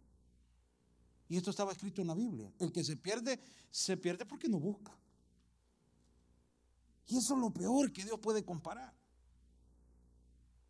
Y 1.28 1.36
esto 1.36 1.50
estaba 1.50 1.74
escrito 1.74 2.02
en 2.02 2.08
la 2.08 2.16
Biblia. 2.16 2.50
El 2.60 2.72
que 2.72 2.82
se 2.84 2.96
pierde, 2.96 3.42
se 3.70 3.98
pierde 3.98 4.26
porque 4.26 4.48
no 4.48 4.58
busca. 4.58 4.98
Y 7.08 7.18
eso 7.18 7.34
es 7.34 7.40
lo 7.42 7.52
peor 7.52 7.92
que 7.92 8.06
Dios 8.06 8.18
puede 8.20 8.46
comparar. 8.46 8.94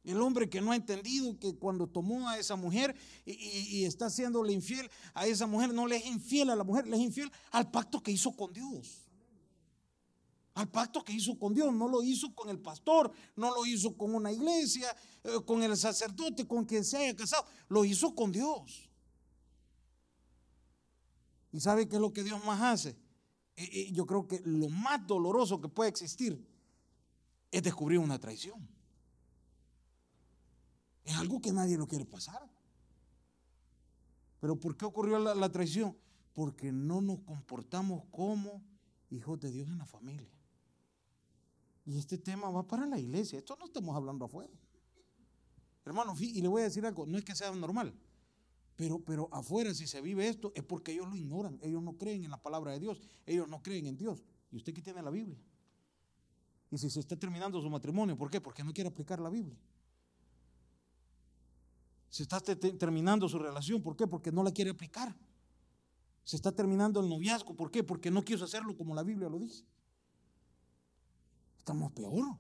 El 0.04 0.20
hombre 0.22 0.50
que 0.50 0.60
no 0.60 0.72
ha 0.72 0.76
entendido 0.76 1.38
que 1.38 1.56
cuando 1.56 1.86
tomó 1.86 2.28
a 2.28 2.40
esa 2.40 2.56
mujer 2.56 2.96
y, 3.26 3.86
está 3.86 4.08
haciéndole 4.08 4.54
infiel 4.54 4.90
a 5.14 5.28
esa 5.28 5.46
mujer, 5.46 5.72
no 5.72 5.86
le 5.86 5.98
es 5.98 6.06
infiel 6.08 6.50
a 6.50 6.56
la 6.56 6.64
mujer, 6.64 6.88
le 6.88 6.96
es 6.96 7.04
infiel 7.04 7.32
al 7.52 7.70
pacto 7.70 8.02
que 8.02 8.12
hizo 8.12 8.36
con 8.36 8.52
Dios. 8.52 9.11
Al 10.54 10.70
pacto 10.70 11.04
que 11.04 11.14
hizo 11.14 11.38
con 11.40 11.54
Dios, 11.54 11.74
no 11.74 11.88
lo 11.88 12.04
hizo 12.04 12.34
con 12.36 12.50
el 12.50 12.60
pastor, 12.60 13.12
no 13.36 13.54
lo 13.54 13.66
hizo 13.66 13.96
con 13.96 14.14
una 14.14 14.32
iglesia, 14.32 14.96
eh, 15.24 15.40
con 15.46 15.64
el 15.64 15.78
sacerdote, 15.78 16.46
con 16.46 16.66
quien 16.66 16.84
se 16.84 16.98
haya 16.98 17.16
casado, 17.16 17.46
lo 17.70 17.86
hizo 17.86 18.14
con 18.14 18.32
Dios. 18.32 18.90
¿Y 21.52 21.60
sabe 21.60 21.88
qué 21.88 21.96
es 21.96 22.02
lo 22.02 22.14
que 22.14 22.24
Dios 22.24 22.44
más 22.46 22.62
hace? 22.62 22.98
yo 23.92 24.08
creo 24.08 24.28
que 24.28 24.42
lo 24.44 24.70
más 24.70 25.06
doloroso 25.06 25.62
que 25.62 25.68
puede 25.68 25.90
existir 25.90 26.44
es 27.52 27.62
descubrir 27.62 28.00
una 28.00 28.18
traición. 28.18 28.68
Es 31.04 31.16
algo 31.16 31.42
que 31.42 31.52
nadie 31.52 31.78
lo 31.78 31.88
quiere 31.88 32.06
pasar. 32.06 32.50
Pero 34.40 34.60
¿por 34.60 34.76
qué 34.76 34.86
ocurrió 34.86 35.20
la, 35.20 35.52
traición? 35.52 35.96
Porque 36.34 36.72
no 36.72 37.02
nos 37.02 37.20
comportamos 37.20 38.04
como 38.10 38.64
hijos 39.10 39.40
de 39.40 39.52
Dios 39.52 39.68
en 39.68 39.78
la 39.78 39.86
familia. 39.86 40.41
Y 41.92 41.98
este 41.98 42.18
tema 42.18 42.50
va 42.50 42.66
para 42.66 42.86
la 42.86 42.98
iglesia. 42.98 43.38
Esto 43.38 43.58
no 43.60 43.66
estamos 43.66 43.94
hablando 43.94 44.24
afuera. 44.24 44.54
Hermano, 45.84 46.16
y 46.18 46.42
le 46.42 46.48
voy 46.48 46.62
a 46.62 46.66
decir 46.66 46.86
algo, 46.86 47.06
no 47.06 47.18
es 47.18 47.26
que 47.26 47.36
sea 47.36 47.52
normal, 47.52 47.94
pero, 48.78 49.04
pero 49.04 49.28
afuera 49.34 49.74
si 49.74 49.88
se 49.88 50.00
vive 50.00 50.26
esto 50.26 50.54
es 50.56 50.64
porque 50.64 50.94
ellos 50.94 51.10
lo 51.10 51.18
ignoran, 51.18 51.60
ellos 51.62 51.84
no 51.84 51.98
creen 51.98 52.24
en 52.24 52.32
la 52.32 52.42
palabra 52.42 52.72
de 52.72 52.80
Dios, 52.80 53.02
ellos 53.26 53.50
no 53.50 53.62
creen 53.62 53.88
en 53.88 53.98
Dios. 53.98 54.24
¿Y 54.52 54.56
usted 54.56 54.74
qué 54.74 54.82
tiene 54.82 55.02
la 55.02 55.10
Biblia? 55.10 55.38
Y 56.70 56.78
si 56.78 56.90
se 56.90 57.02
está 57.02 57.18
terminando 57.18 57.60
su 57.60 57.70
matrimonio, 57.70 58.18
¿por 58.18 58.30
qué? 58.30 58.40
Porque 58.40 58.64
no 58.64 58.72
quiere 58.72 58.88
aplicar 58.88 59.20
la 59.20 59.30
Biblia. 59.30 59.58
Se 62.08 62.24
está 62.24 62.40
terminando 62.40 63.28
su 63.28 63.38
relación, 63.38 63.82
¿por 63.82 63.98
qué? 63.98 64.08
Porque 64.08 64.32
no 64.32 64.44
la 64.44 64.52
quiere 64.52 64.72
aplicar. 64.72 65.14
Se 66.24 66.38
está 66.38 66.54
terminando 66.54 67.02
el 67.02 67.10
noviazgo, 67.10 67.54
¿por 67.54 67.70
qué? 67.70 67.84
Porque 67.84 68.10
no 68.10 68.24
quiso 68.24 68.46
hacerlo 68.46 68.78
como 68.78 68.96
la 68.96 69.04
Biblia 69.04 69.28
lo 69.28 69.40
dice. 69.40 69.66
Estamos 71.62 71.92
peor. 71.92 72.40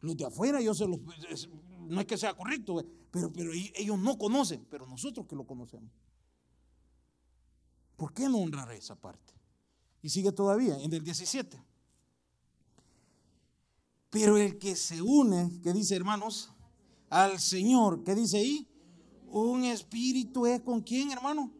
Los 0.00 0.16
de 0.16 0.24
afuera, 0.24 0.62
yo 0.62 0.72
no 1.88 2.00
es 2.00 2.06
que 2.06 2.16
sea 2.16 2.34
correcto, 2.34 2.82
pero, 3.10 3.30
pero 3.30 3.52
ellos 3.52 3.98
no 3.98 4.16
conocen, 4.16 4.66
pero 4.70 4.86
nosotros 4.86 5.26
que 5.26 5.36
lo 5.36 5.46
conocemos. 5.46 5.92
¿Por 7.96 8.14
qué 8.14 8.30
no 8.30 8.38
honrar 8.38 8.72
esa 8.72 8.96
parte? 8.96 9.34
Y 10.00 10.08
sigue 10.08 10.32
todavía 10.32 10.74
en 10.78 10.90
el 10.90 11.04
17. 11.04 11.62
Pero 14.08 14.38
el 14.38 14.58
que 14.58 14.74
se 14.74 15.02
une, 15.02 15.60
que 15.62 15.74
dice 15.74 15.94
hermanos, 15.94 16.50
al 17.10 17.38
Señor, 17.40 18.04
¿qué 18.04 18.14
dice 18.14 18.38
ahí? 18.38 18.66
Un 19.26 19.64
espíritu 19.64 20.46
es 20.46 20.62
con 20.62 20.80
quién, 20.80 21.12
hermano? 21.12 21.52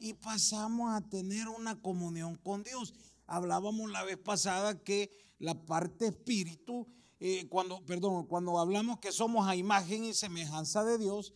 Y 0.00 0.14
pasamos 0.14 0.94
a 0.94 1.02
tener 1.02 1.48
una 1.48 1.78
comunión 1.82 2.36
con 2.36 2.62
Dios. 2.62 2.94
Hablábamos 3.26 3.90
la 3.90 4.04
vez 4.04 4.16
pasada 4.16 4.82
que 4.82 5.25
la 5.38 5.66
parte 5.66 6.06
espíritu, 6.06 6.86
eh, 7.20 7.48
cuando, 7.48 7.84
perdón, 7.84 8.26
cuando 8.26 8.58
hablamos 8.58 8.98
que 8.98 9.12
somos 9.12 9.46
a 9.46 9.56
imagen 9.56 10.04
y 10.04 10.14
semejanza 10.14 10.84
de 10.84 10.98
Dios, 10.98 11.32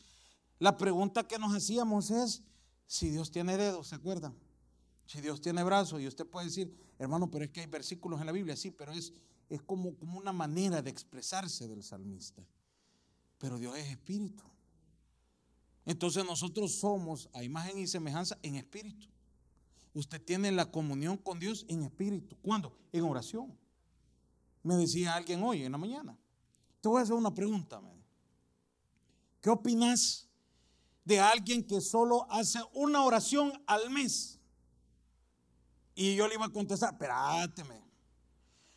la 0.59 0.77
pregunta 0.77 1.27
que 1.27 1.39
nos 1.39 1.55
hacíamos 1.55 2.11
es 2.11 2.43
si 2.87 3.11
Dios 3.11 3.31
tiene 3.31 3.57
dedos, 3.57 3.89
¿se 3.89 3.95
acuerdan? 3.95 4.37
Si 5.07 5.21
Dios 5.21 5.41
tiene 5.41 5.63
brazos, 5.63 6.01
y 6.01 6.07
usted 6.07 6.27
puede 6.27 6.47
decir, 6.47 6.75
hermano, 6.99 7.31
pero 7.31 7.45
es 7.45 7.51
que 7.51 7.61
hay 7.61 7.67
versículos 7.67 8.21
en 8.21 8.27
la 8.27 8.33
Biblia, 8.33 8.57
sí, 8.57 8.71
pero 8.71 8.93
es, 8.93 9.13
es 9.49 9.63
como, 9.63 9.97
como 9.97 10.19
una 10.19 10.33
manera 10.33 10.83
de 10.83 10.91
expresarse 10.91 11.67
del 11.67 11.83
salmista 11.83 12.47
pero 13.41 13.59
Dios 13.59 13.77
es 13.77 13.89
espíritu. 13.89 14.45
Entonces 15.87 16.25
nosotros 16.25 16.73
somos 16.77 17.29
a 17.33 17.43
imagen 17.43 17.79
y 17.79 17.87
semejanza 17.87 18.39
en 18.43 18.57
espíritu. 18.57 19.09
Usted 19.95 20.23
tiene 20.23 20.53
la 20.53 20.71
comunión 20.71 21.17
con 21.17 21.41
Dios 21.41 21.65
en 21.67 21.83
espíritu. 21.83 22.37
¿Cuándo? 22.43 22.79
En 22.93 23.03
oración. 23.03 23.59
Me 24.63 24.77
decía 24.77 25.15
alguien 25.15 25.43
hoy 25.43 25.65
en 25.65 25.73
la 25.73 25.79
mañana. 25.79 26.17
Te 26.81 26.89
voy 26.89 27.01
a 27.01 27.03
hacer 27.03 27.15
una 27.15 27.33
pregunta. 27.33 27.81
¿Qué 29.41 29.51
opinas 29.51 30.29
de 31.05 31.19
alguien 31.19 31.67
que 31.67 31.81
solo 31.81 32.27
hace 32.31 32.61
una 32.75 33.03
oración 33.05 33.53
al 33.67 33.91
mes? 33.91 34.39
Y 35.95 36.15
yo 36.15 36.29
le 36.29 36.35
iba 36.35 36.47
a 36.47 36.53
contestar, 36.53 36.93
espérate. 36.93 37.65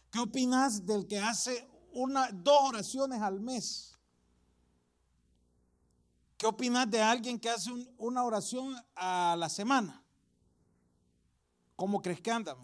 ¿Qué 0.09 0.19
opinas 0.19 0.85
del 0.85 1.07
que 1.07 1.19
hace 1.19 1.67
una, 1.91 2.29
dos 2.31 2.59
oraciones 2.61 3.21
al 3.21 3.39
mes? 3.39 3.97
¿Qué 6.37 6.45
opinas 6.45 6.89
de 6.89 7.01
alguien 7.01 7.39
que 7.39 7.49
hace 7.49 7.71
una 7.97 8.23
oración 8.23 8.75
a 8.95 9.35
la 9.37 9.49
semana? 9.49 10.03
¿Cómo 11.75 12.01
crees 12.01 12.21
que 12.21 12.31
anda? 12.31 12.55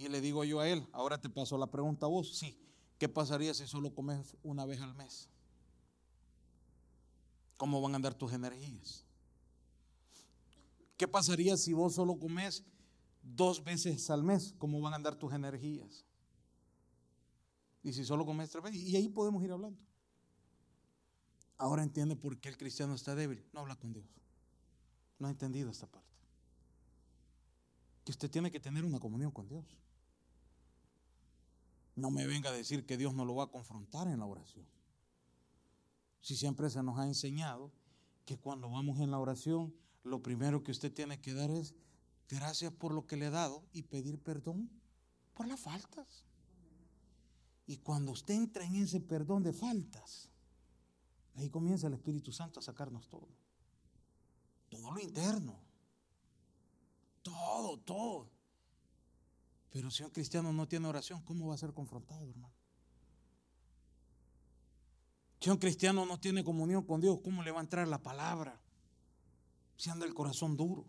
Y 0.00 0.08
le 0.08 0.22
digo 0.22 0.44
yo 0.44 0.60
a 0.60 0.66
él, 0.66 0.88
ahora 0.92 1.20
te 1.20 1.28
paso 1.28 1.58
la 1.58 1.66
pregunta 1.66 2.06
a 2.06 2.08
vos. 2.08 2.34
Sí, 2.34 2.58
¿qué 2.98 3.06
pasaría 3.06 3.52
si 3.52 3.66
solo 3.66 3.94
comes 3.94 4.34
una 4.42 4.64
vez 4.64 4.80
al 4.80 4.94
mes? 4.94 5.28
¿Cómo 7.58 7.82
van 7.82 7.92
a 7.92 7.96
andar 7.96 8.14
tus 8.14 8.32
energías? 8.32 9.04
¿Qué 10.96 11.06
pasaría 11.06 11.54
si 11.58 11.74
vos 11.74 11.96
solo 11.96 12.18
comes 12.18 12.64
dos 13.22 13.62
veces 13.62 14.08
al 14.08 14.22
mes? 14.22 14.54
¿Cómo 14.56 14.80
van 14.80 14.94
a 14.94 14.96
andar 14.96 15.16
tus 15.16 15.34
energías? 15.34 16.06
Y 17.82 17.92
si 17.92 18.02
solo 18.02 18.24
comes 18.24 18.48
tres 18.48 18.64
veces, 18.64 18.80
y 18.80 18.96
ahí 18.96 19.10
podemos 19.10 19.44
ir 19.44 19.52
hablando. 19.52 19.78
Ahora 21.58 21.82
entiende 21.82 22.16
por 22.16 22.38
qué 22.38 22.48
el 22.48 22.56
cristiano 22.56 22.94
está 22.94 23.14
débil. 23.14 23.44
No 23.52 23.60
habla 23.60 23.76
con 23.76 23.92
Dios. 23.92 24.06
No 25.18 25.28
ha 25.28 25.30
entendido 25.30 25.70
esta 25.70 25.86
parte. 25.86 26.08
Que 28.02 28.12
usted 28.12 28.30
tiene 28.30 28.50
que 28.50 28.60
tener 28.60 28.86
una 28.86 28.98
comunión 28.98 29.30
con 29.30 29.46
Dios. 29.46 29.66
No 32.00 32.10
me 32.10 32.26
venga 32.26 32.50
a 32.50 32.52
decir 32.52 32.86
que 32.86 32.96
Dios 32.96 33.14
no 33.14 33.24
lo 33.24 33.34
va 33.34 33.44
a 33.44 33.50
confrontar 33.50 34.08
en 34.08 34.18
la 34.18 34.26
oración. 34.26 34.66
Si 36.20 36.36
siempre 36.36 36.70
se 36.70 36.82
nos 36.82 36.98
ha 36.98 37.06
enseñado 37.06 37.72
que 38.24 38.38
cuando 38.38 38.70
vamos 38.70 39.00
en 39.00 39.10
la 39.10 39.18
oración, 39.18 39.74
lo 40.02 40.22
primero 40.22 40.62
que 40.62 40.70
usted 40.70 40.92
tiene 40.92 41.20
que 41.20 41.34
dar 41.34 41.50
es 41.50 41.74
gracias 42.28 42.72
por 42.72 42.92
lo 42.92 43.06
que 43.06 43.16
le 43.16 43.26
he 43.26 43.30
dado 43.30 43.64
y 43.72 43.82
pedir 43.82 44.18
perdón 44.18 44.70
por 45.34 45.46
las 45.46 45.60
faltas. 45.60 46.24
Y 47.66 47.78
cuando 47.78 48.12
usted 48.12 48.34
entra 48.34 48.64
en 48.64 48.76
ese 48.76 49.00
perdón 49.00 49.42
de 49.42 49.52
faltas, 49.52 50.30
Ahí 51.40 51.48
comienza 51.48 51.86
el 51.86 51.94
Espíritu 51.94 52.32
Santo 52.32 52.60
a 52.60 52.62
sacarnos 52.62 53.08
todo. 53.08 53.28
Todo 54.68 54.90
lo 54.90 55.00
interno. 55.00 55.58
Todo, 57.22 57.78
todo. 57.78 58.28
Pero 59.70 59.90
si 59.90 60.02
un 60.02 60.10
cristiano 60.10 60.52
no 60.52 60.66
tiene 60.66 60.88
oración, 60.88 61.22
¿cómo 61.22 61.48
va 61.48 61.54
a 61.54 61.58
ser 61.58 61.72
confrontado, 61.72 62.28
hermano? 62.28 62.52
Si 65.40 65.48
un 65.48 65.56
cristiano 65.56 66.04
no 66.04 66.18
tiene 66.18 66.44
comunión 66.44 66.84
con 66.84 67.00
Dios, 67.00 67.18
¿cómo 67.22 67.42
le 67.42 67.50
va 67.50 67.60
a 67.60 67.62
entrar 67.62 67.88
la 67.88 68.02
palabra? 68.02 68.60
Si 69.76 69.88
anda 69.88 70.04
el 70.04 70.12
corazón 70.12 70.56
duro. 70.56 70.84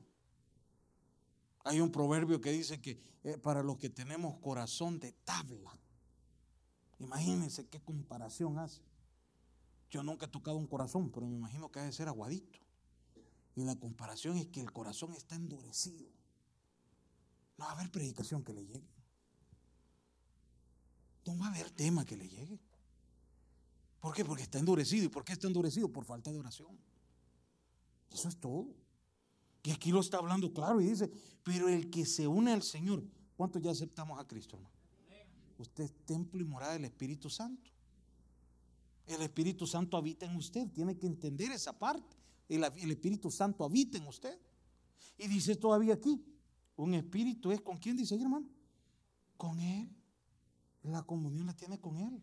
Hay 1.63 1.79
un 1.79 1.91
proverbio 1.91 2.41
que 2.41 2.51
dice 2.51 2.81
que 2.81 2.99
eh, 3.23 3.37
para 3.37 3.63
los 3.63 3.77
que 3.77 3.89
tenemos 3.89 4.37
corazón 4.39 4.99
de 4.99 5.13
tabla, 5.23 5.71
imagínense 6.99 7.67
qué 7.67 7.79
comparación 7.79 8.57
hace. 8.57 8.81
Yo 9.89 10.03
nunca 10.03 10.25
he 10.25 10.29
tocado 10.29 10.57
un 10.57 10.67
corazón, 10.67 11.11
pero 11.11 11.27
me 11.27 11.35
imagino 11.35 11.71
que 11.71 11.79
ha 11.79 11.83
de 11.83 11.93
ser 11.93 12.07
aguadito. 12.07 12.59
Y 13.55 13.63
la 13.63 13.75
comparación 13.75 14.37
es 14.37 14.47
que 14.47 14.59
el 14.59 14.71
corazón 14.73 15.13
está 15.13 15.35
endurecido. 15.35 16.09
No 17.61 17.67
va 17.67 17.73
a 17.73 17.75
haber 17.75 17.91
predicación 17.91 18.43
que 18.43 18.53
le 18.53 18.65
llegue. 18.65 18.89
No 21.27 21.37
va 21.37 21.45
a 21.45 21.49
haber 21.49 21.69
tema 21.69 22.03
que 22.03 22.17
le 22.17 22.27
llegue. 22.27 22.59
¿Por 23.99 24.15
qué? 24.15 24.25
Porque 24.25 24.41
está 24.41 24.57
endurecido. 24.57 25.05
¿Y 25.05 25.09
por 25.09 25.23
qué 25.23 25.33
está 25.33 25.45
endurecido? 25.45 25.87
Por 25.87 26.03
falta 26.03 26.31
de 26.31 26.39
oración. 26.39 26.75
Eso 28.09 28.29
es 28.29 28.37
todo. 28.37 28.73
Y 29.61 29.69
aquí 29.69 29.91
lo 29.91 29.99
está 29.99 30.17
hablando 30.17 30.51
claro 30.51 30.81
y 30.81 30.87
dice, 30.87 31.11
pero 31.43 31.69
el 31.69 31.91
que 31.91 32.03
se 32.03 32.27
une 32.27 32.51
al 32.51 32.63
Señor, 32.63 33.03
¿cuántos 33.37 33.61
ya 33.61 33.69
aceptamos 33.69 34.19
a 34.19 34.27
Cristo, 34.27 34.55
hermano? 34.55 34.75
Usted 35.59 35.83
es 35.83 35.93
templo 36.07 36.41
y 36.41 36.45
morada 36.45 36.73
del 36.73 36.85
Espíritu 36.85 37.29
Santo. 37.29 37.69
El 39.05 39.21
Espíritu 39.21 39.67
Santo 39.67 39.97
habita 39.97 40.25
en 40.25 40.35
usted. 40.35 40.67
Tiene 40.71 40.97
que 40.97 41.05
entender 41.05 41.51
esa 41.51 41.77
parte. 41.77 42.17
El, 42.49 42.63
Espíritu 42.63 43.29
Santo 43.29 43.63
habita 43.63 43.99
en 43.99 44.07
usted. 44.07 44.35
Y 45.19 45.27
dice 45.27 45.55
todavía 45.55 45.93
aquí, 45.93 46.19
un 46.83 46.95
espíritu 46.95 47.51
es 47.51 47.61
con 47.61 47.77
quién 47.77 47.95
dice 47.95 48.15
hermano? 48.15 48.47
Con 49.37 49.59
Él. 49.59 49.89
La 50.83 51.03
comunión 51.03 51.45
la 51.45 51.55
tiene 51.55 51.79
con 51.79 51.97
Él. 51.97 52.21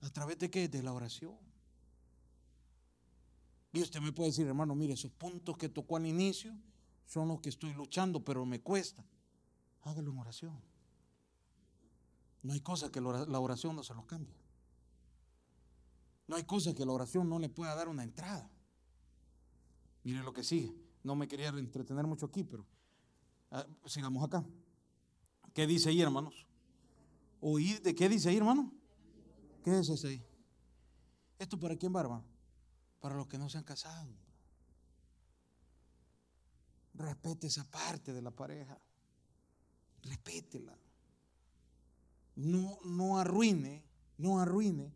¿A 0.00 0.10
través 0.10 0.38
de 0.38 0.50
qué? 0.50 0.68
De 0.68 0.82
la 0.82 0.92
oración. 0.92 1.36
Y 3.72 3.82
usted 3.82 4.00
me 4.00 4.12
puede 4.12 4.30
decir, 4.30 4.46
hermano, 4.46 4.74
mire, 4.74 4.94
esos 4.94 5.12
puntos 5.12 5.56
que 5.56 5.68
tocó 5.68 5.96
al 5.96 6.06
inicio 6.06 6.52
son 7.06 7.28
los 7.28 7.40
que 7.40 7.50
estoy 7.50 7.72
luchando, 7.74 8.24
pero 8.24 8.44
me 8.44 8.60
cuesta. 8.60 9.04
Hágalo 9.82 10.10
en 10.10 10.18
oración. 10.18 10.60
No 12.42 12.52
hay 12.52 12.60
cosa 12.60 12.90
que 12.90 13.00
la 13.00 13.40
oración 13.40 13.76
no 13.76 13.84
se 13.84 13.94
los 13.94 14.06
cambie. 14.06 14.34
No 16.26 16.36
hay 16.36 16.44
cosa 16.44 16.74
que 16.74 16.84
la 16.84 16.92
oración 16.92 17.28
no 17.28 17.38
le 17.38 17.48
pueda 17.48 17.74
dar 17.74 17.88
una 17.88 18.02
entrada. 18.02 18.50
Mire 20.02 20.22
lo 20.22 20.32
que 20.32 20.42
sigue. 20.42 20.74
No 21.04 21.14
me 21.14 21.28
quería 21.28 21.48
entretener 21.48 22.06
mucho 22.06 22.26
aquí, 22.26 22.42
pero 22.42 22.66
sigamos 23.86 24.24
acá. 24.24 24.44
¿Qué 25.54 25.66
dice 25.66 25.88
ahí, 25.88 26.00
hermanos? 26.00 26.46
¿Oír 27.40 27.80
de 27.82 27.94
qué 27.94 28.08
dice 28.08 28.28
ahí, 28.28 28.36
hermano? 28.36 28.72
¿Qué 29.64 29.78
es 29.78 29.88
ese 29.88 30.08
ahí? 30.08 30.24
¿Esto 31.38 31.58
para 31.58 31.76
quién 31.76 31.94
va, 31.94 32.00
hermano? 32.00 32.24
Para 33.00 33.16
los 33.16 33.26
que 33.26 33.38
no 33.38 33.48
se 33.48 33.58
han 33.58 33.64
casado. 33.64 34.12
Respete 36.94 37.46
esa 37.46 37.64
parte 37.70 38.12
de 38.12 38.22
la 38.22 38.30
pareja. 38.30 38.78
Respétela. 40.02 40.76
no, 42.36 42.78
no 42.84 43.18
arruine, 43.18 43.84
no 44.16 44.40
arruine 44.40 44.92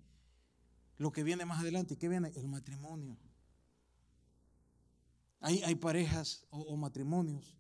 lo 1.03 1.11
que 1.11 1.25
viene 1.25 1.45
más 1.45 1.61
adelante. 1.61 1.97
¿Qué 1.97 2.09
viene? 2.09 2.33
El 2.37 2.47
matrimonio. 2.47 3.17
Hay, 5.41 5.61
hay 5.65 5.75
parejas 5.75 6.47
o, 6.51 6.77
matrimonios 6.77 7.57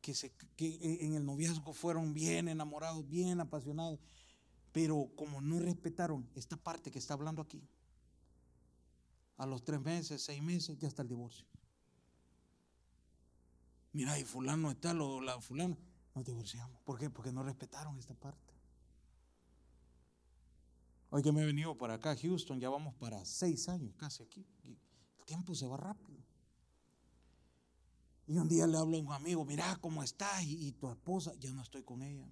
que, 0.00 0.14
se, 0.14 0.32
que 0.56 0.78
en 1.00 1.14
el 1.14 1.24
noviazgo 1.24 1.72
fueron 1.72 2.14
bien 2.14 2.48
enamorados, 2.48 3.08
bien 3.08 3.40
apasionados, 3.40 3.98
pero 4.72 5.10
como 5.16 5.40
no 5.40 5.58
respetaron 5.58 6.28
esta 6.34 6.56
parte 6.56 6.90
que 6.90 6.98
está 6.98 7.14
hablando 7.14 7.42
aquí, 7.42 7.62
a 9.36 9.46
los 9.46 9.64
tres 9.64 9.80
meses, 9.80 10.22
seis 10.22 10.42
meses, 10.42 10.78
ya 10.78 10.88
está 10.88 11.02
el 11.02 11.08
divorcio. 11.08 11.46
Mira, 13.92 14.18
y 14.18 14.24
fulano 14.24 14.70
está, 14.70 14.92
lo, 14.92 15.20
la 15.20 15.40
fulano, 15.40 15.76
nos 16.14 16.24
divorciamos. 16.24 16.80
¿Por 16.82 16.98
qué? 16.98 17.10
Porque 17.10 17.32
no 17.32 17.42
respetaron 17.42 17.98
esta 17.98 18.14
parte. 18.14 18.54
Hoy 21.08 21.22
que 21.22 21.32
me 21.32 21.42
he 21.42 21.46
venido 21.46 21.76
para 21.76 21.94
acá, 21.94 22.14
Houston, 22.16 22.60
ya 22.60 22.68
vamos 22.68 22.94
para 22.94 23.24
seis 23.24 23.68
años 23.68 23.94
casi 23.96 24.22
aquí. 24.22 24.46
El 24.64 25.24
tiempo 25.24 25.54
se 25.54 25.66
va 25.66 25.76
rápido. 25.76 26.09
Y 28.30 28.38
un 28.38 28.46
día 28.46 28.64
le 28.68 28.78
hablo 28.78 28.96
a 28.96 29.00
un 29.00 29.12
amigo, 29.12 29.44
mira 29.44 29.76
cómo 29.80 30.04
estás 30.04 30.44
y, 30.44 30.70
tu 30.70 30.88
esposa, 30.88 31.34
ya 31.40 31.50
no 31.50 31.62
estoy 31.62 31.82
con 31.82 32.00
ella. 32.00 32.30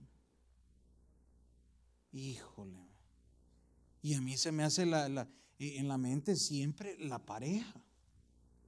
Híjole. 2.12 2.88
Y 4.00 4.14
a 4.14 4.20
mí 4.20 4.36
se 4.36 4.52
me 4.52 4.62
hace 4.62 4.86
la, 4.86 5.28
en 5.58 5.88
la 5.88 5.98
mente 5.98 6.36
siempre 6.36 6.96
la 6.98 7.18
pareja, 7.18 7.82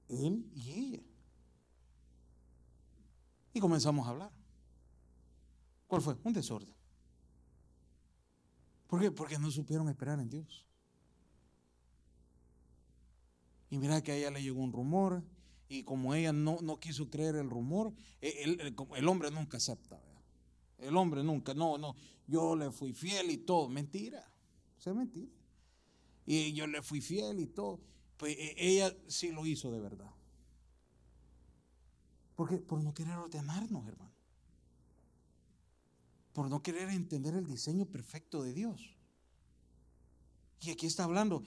él 0.08 0.50
y 0.56 0.72
ella. 0.72 1.02
Y 3.54 3.60
comenzamos 3.60 4.08
a 4.08 4.10
hablar. 4.10 4.32
¿Cuál 5.86 6.02
fue? 6.02 6.16
Un 6.24 6.32
desorden. 6.32 6.74
¿Por 8.88 9.00
qué? 9.00 9.12
Porque 9.12 9.38
no 9.38 9.52
supieron 9.52 9.88
esperar 9.88 10.18
en 10.18 10.30
Dios. 10.30 10.66
Y 13.70 13.78
mira 13.78 14.02
que 14.02 14.10
a 14.10 14.16
ella 14.16 14.32
le 14.32 14.42
llegó 14.42 14.60
un 14.60 14.72
rumor 14.72 15.22
y 15.70 15.84
como 15.84 16.14
ella 16.14 16.34
no, 16.34 16.58
no 16.60 16.78
quiso 16.78 17.08
creer 17.08 17.36
el 17.36 17.48
rumor, 17.48 17.94
e, 18.20 18.42
el, 18.42 18.76
el, 18.94 19.08
hombre 19.08 19.30
nunca 19.30 19.56
acepta. 19.56 19.98
El 20.76 20.94
hombre 20.96 21.24
nunca, 21.24 21.54
no, 21.54 21.78
no, 21.78 21.96
yo 22.26 22.54
le 22.56 22.70
fui 22.70 22.92
fiel 22.92 23.30
y 23.30 23.38
todo. 23.38 23.68
Mentira, 23.70 24.30
es 24.78 24.86
mentira. 24.94 25.32
Y 26.26 26.52
yo 26.52 26.66
le 26.66 26.82
fui 26.82 27.00
fiel 27.00 27.40
y 27.40 27.46
todo. 27.46 27.80
Pues 28.18 28.36
e, 28.36 28.54
ella 28.58 28.94
sí 29.06 29.32
lo 29.32 29.46
hizo 29.46 29.70
de 29.70 29.80
verdad. 29.80 30.12
Porque 32.34 32.58
por 32.58 32.82
no 32.82 32.92
querer 32.92 33.16
ordenarnos, 33.16 33.86
hermano 33.86 34.10
por 36.32 36.48
no 36.48 36.62
querer 36.62 36.88
entender 36.90 37.34
el 37.34 37.46
diseño 37.46 37.86
perfecto 37.86 38.42
de 38.42 38.54
Dios. 38.54 38.96
Y 40.62 40.70
aquí 40.70 40.86
está 40.86 41.04
hablando, 41.04 41.42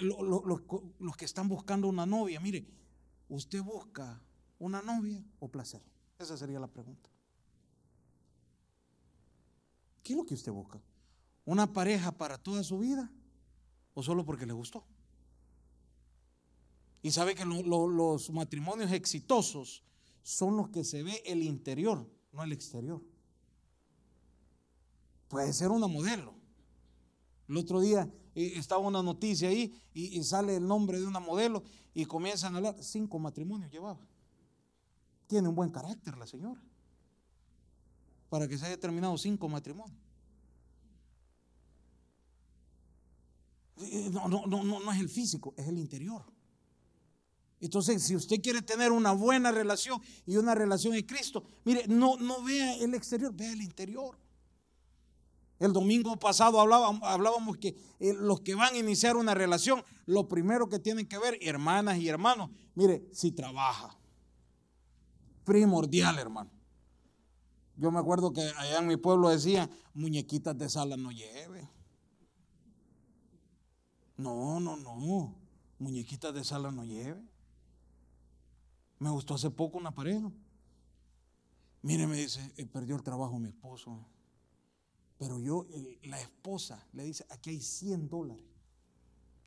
los 0.00 1.16
que 1.16 1.24
están 1.24 1.48
buscando 1.48 1.88
una 1.88 2.06
novia, 2.06 2.40
mire, 2.40 2.64
¿usted 3.32 3.62
busca 3.62 4.20
una 4.58 4.82
novia 4.82 5.24
o 5.40 5.48
placer? 5.48 5.82
Esa 6.18 6.36
sería 6.36 6.60
la 6.60 6.66
pregunta. 6.68 7.08
¿Qué 10.02 10.12
es 10.12 10.16
lo 10.16 10.26
que 10.26 10.34
usted 10.34 10.52
busca? 10.52 10.80
¿Una 11.46 11.72
pareja 11.72 12.12
para 12.12 12.36
toda 12.36 12.62
su 12.62 12.78
vida 12.78 13.10
o 13.94 14.02
solo 14.02 14.24
porque 14.24 14.44
le 14.44 14.52
gustó? 14.52 14.84
Y 17.00 17.10
sabe 17.10 17.34
que 17.34 17.44
los 17.44 18.30
matrimonios 18.30 18.92
exitosos 18.92 19.82
son 20.22 20.56
los 20.56 20.68
que 20.68 20.84
se 20.84 21.02
ve 21.02 21.22
el 21.24 21.42
interior, 21.42 22.06
no 22.32 22.42
el 22.42 22.52
exterior. 22.52 23.02
Puede 25.28 25.52
ser 25.54 25.70
una 25.70 25.86
modelo. 25.86 26.34
El 27.48 27.56
otro 27.56 27.80
día 27.80 28.12
eh, 28.34 28.52
estaba 28.56 28.80
una 28.80 29.02
noticia 29.02 29.48
ahí 29.48 29.72
y, 29.92 30.22
sale 30.22 30.56
el 30.56 30.66
nombre 30.66 30.98
de 30.98 31.06
una 31.06 31.20
modelo 31.20 31.62
y 31.94 32.04
comienzan 32.04 32.54
a 32.54 32.58
hablar. 32.58 32.76
Cinco 32.82 33.18
matrimonios 33.18 33.70
llevaba. 33.70 34.00
Tiene 35.26 35.48
un 35.48 35.54
buen 35.54 35.70
carácter 35.70 36.16
la 36.16 36.26
señora. 36.26 36.62
Para 38.28 38.48
que 38.48 38.56
se 38.56 38.66
haya 38.66 38.80
terminado 38.80 39.16
cinco 39.18 39.48
matrimonios. 39.48 39.98
Eh, 43.78 44.10
no, 44.12 44.28
no, 44.28 44.46
no, 44.46 44.62
no 44.64 44.92
es 44.92 45.00
el 45.00 45.08
físico, 45.08 45.54
es 45.56 45.66
el 45.66 45.78
interior. 45.78 46.24
Entonces, 47.60 48.02
si 48.02 48.16
usted 48.16 48.40
quiere 48.42 48.60
tener 48.60 48.90
una 48.90 49.12
buena 49.12 49.52
relación 49.52 50.00
y 50.26 50.36
una 50.36 50.54
relación 50.54 50.94
en 50.94 51.06
Cristo, 51.06 51.44
mire, 51.64 51.86
no, 51.86 52.16
no 52.16 52.42
vea 52.42 52.74
el 52.76 52.92
exterior, 52.94 53.32
vea 53.32 53.52
el 53.52 53.62
interior. 53.62 54.18
El 55.62 55.72
domingo 55.72 56.16
pasado 56.16 56.60
hablábamos, 56.60 57.56
que 57.56 57.76
eh, 58.00 58.14
los 58.14 58.40
que 58.40 58.56
van 58.56 58.74
a 58.74 58.78
iniciar 58.78 59.16
una 59.16 59.32
relación, 59.32 59.84
lo 60.06 60.26
primero 60.26 60.68
que 60.68 60.80
tienen 60.80 61.06
que 61.06 61.16
ver, 61.18 61.38
hermanas 61.40 61.98
y 61.98 62.08
hermanos, 62.08 62.50
mire, 62.74 63.08
si 63.12 63.30
trabaja. 63.30 63.96
Primordial, 65.44 66.18
hermano. 66.18 66.50
Yo 67.76 67.92
me 67.92 68.00
acuerdo 68.00 68.32
que 68.32 68.40
allá 68.40 68.80
en 68.80 68.88
mi 68.88 68.96
pueblo 68.96 69.28
decían, 69.28 69.70
muñequitas 69.94 70.58
de 70.58 70.68
sala 70.68 70.96
no 70.96 71.12
lleve. 71.12 71.70
No, 74.16 74.58
no, 74.58 74.76
no. 74.76 75.36
Muñequitas 75.78 76.34
de 76.34 76.42
sala 76.42 76.72
no 76.72 76.84
lleve. 76.84 77.22
Me 78.98 79.10
gustó 79.10 79.34
hace 79.34 79.48
poco 79.48 79.78
una 79.78 79.94
pareja. 79.94 80.28
Mire, 81.82 82.08
me 82.08 82.16
dice, 82.16 82.52
eh, 82.56 82.66
perdió 82.66 82.96
el 82.96 83.04
trabajo 83.04 83.38
mi 83.38 83.50
esposo. 83.50 84.04
Pero 85.22 85.38
yo, 85.38 85.68
la 86.02 86.20
esposa 86.20 86.84
le 86.94 87.04
dice, 87.04 87.24
aquí 87.28 87.50
hay 87.50 87.60
100 87.60 88.08
dólares. 88.08 88.44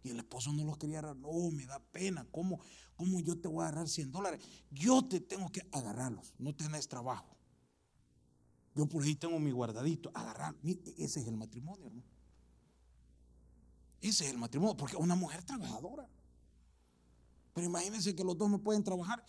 Y 0.04 0.10
el 0.10 0.20
esposo 0.20 0.54
no 0.54 0.64
los 0.64 0.78
quería 0.78 1.00
agarrar. 1.00 1.18
No, 1.18 1.52
me 1.52 1.66
da 1.66 1.80
pena. 1.80 2.26
¿Cómo, 2.32 2.62
¿Cómo 2.96 3.20
yo 3.20 3.38
te 3.38 3.50
voy 3.50 3.66
a 3.66 3.68
agarrar 3.68 3.90
100 3.90 4.10
dólares? 4.10 4.40
Yo 4.72 5.06
te 5.06 5.20
tengo 5.20 5.52
que 5.52 5.68
agarrarlos. 5.74 6.34
No 6.38 6.56
tenés 6.56 6.88
trabajo. 6.88 7.36
Yo 8.74 8.86
por 8.86 9.04
ahí 9.04 9.16
tengo 9.16 9.38
mi 9.38 9.52
guardadito. 9.52 10.12
Agarrar. 10.14 10.56
Ese 10.64 11.20
es 11.20 11.28
el 11.28 11.36
matrimonio, 11.36 11.88
hermano. 11.88 12.08
Ese 14.00 14.24
es 14.24 14.32
el 14.32 14.38
matrimonio. 14.38 14.78
Porque 14.78 14.96
una 14.96 15.16
mujer 15.16 15.44
trabajadora. 15.44 16.08
Pero 17.54 17.68
imagínense 17.68 18.16
que 18.16 18.24
los 18.24 18.38
dos 18.38 18.50
no 18.50 18.60
pueden 18.60 18.82
trabajar. 18.82 19.26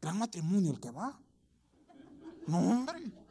Gran 0.00 0.20
matrimonio 0.20 0.70
el 0.70 0.78
que 0.78 0.92
va. 0.92 1.20
No, 2.46 2.58
hombre. 2.60 3.23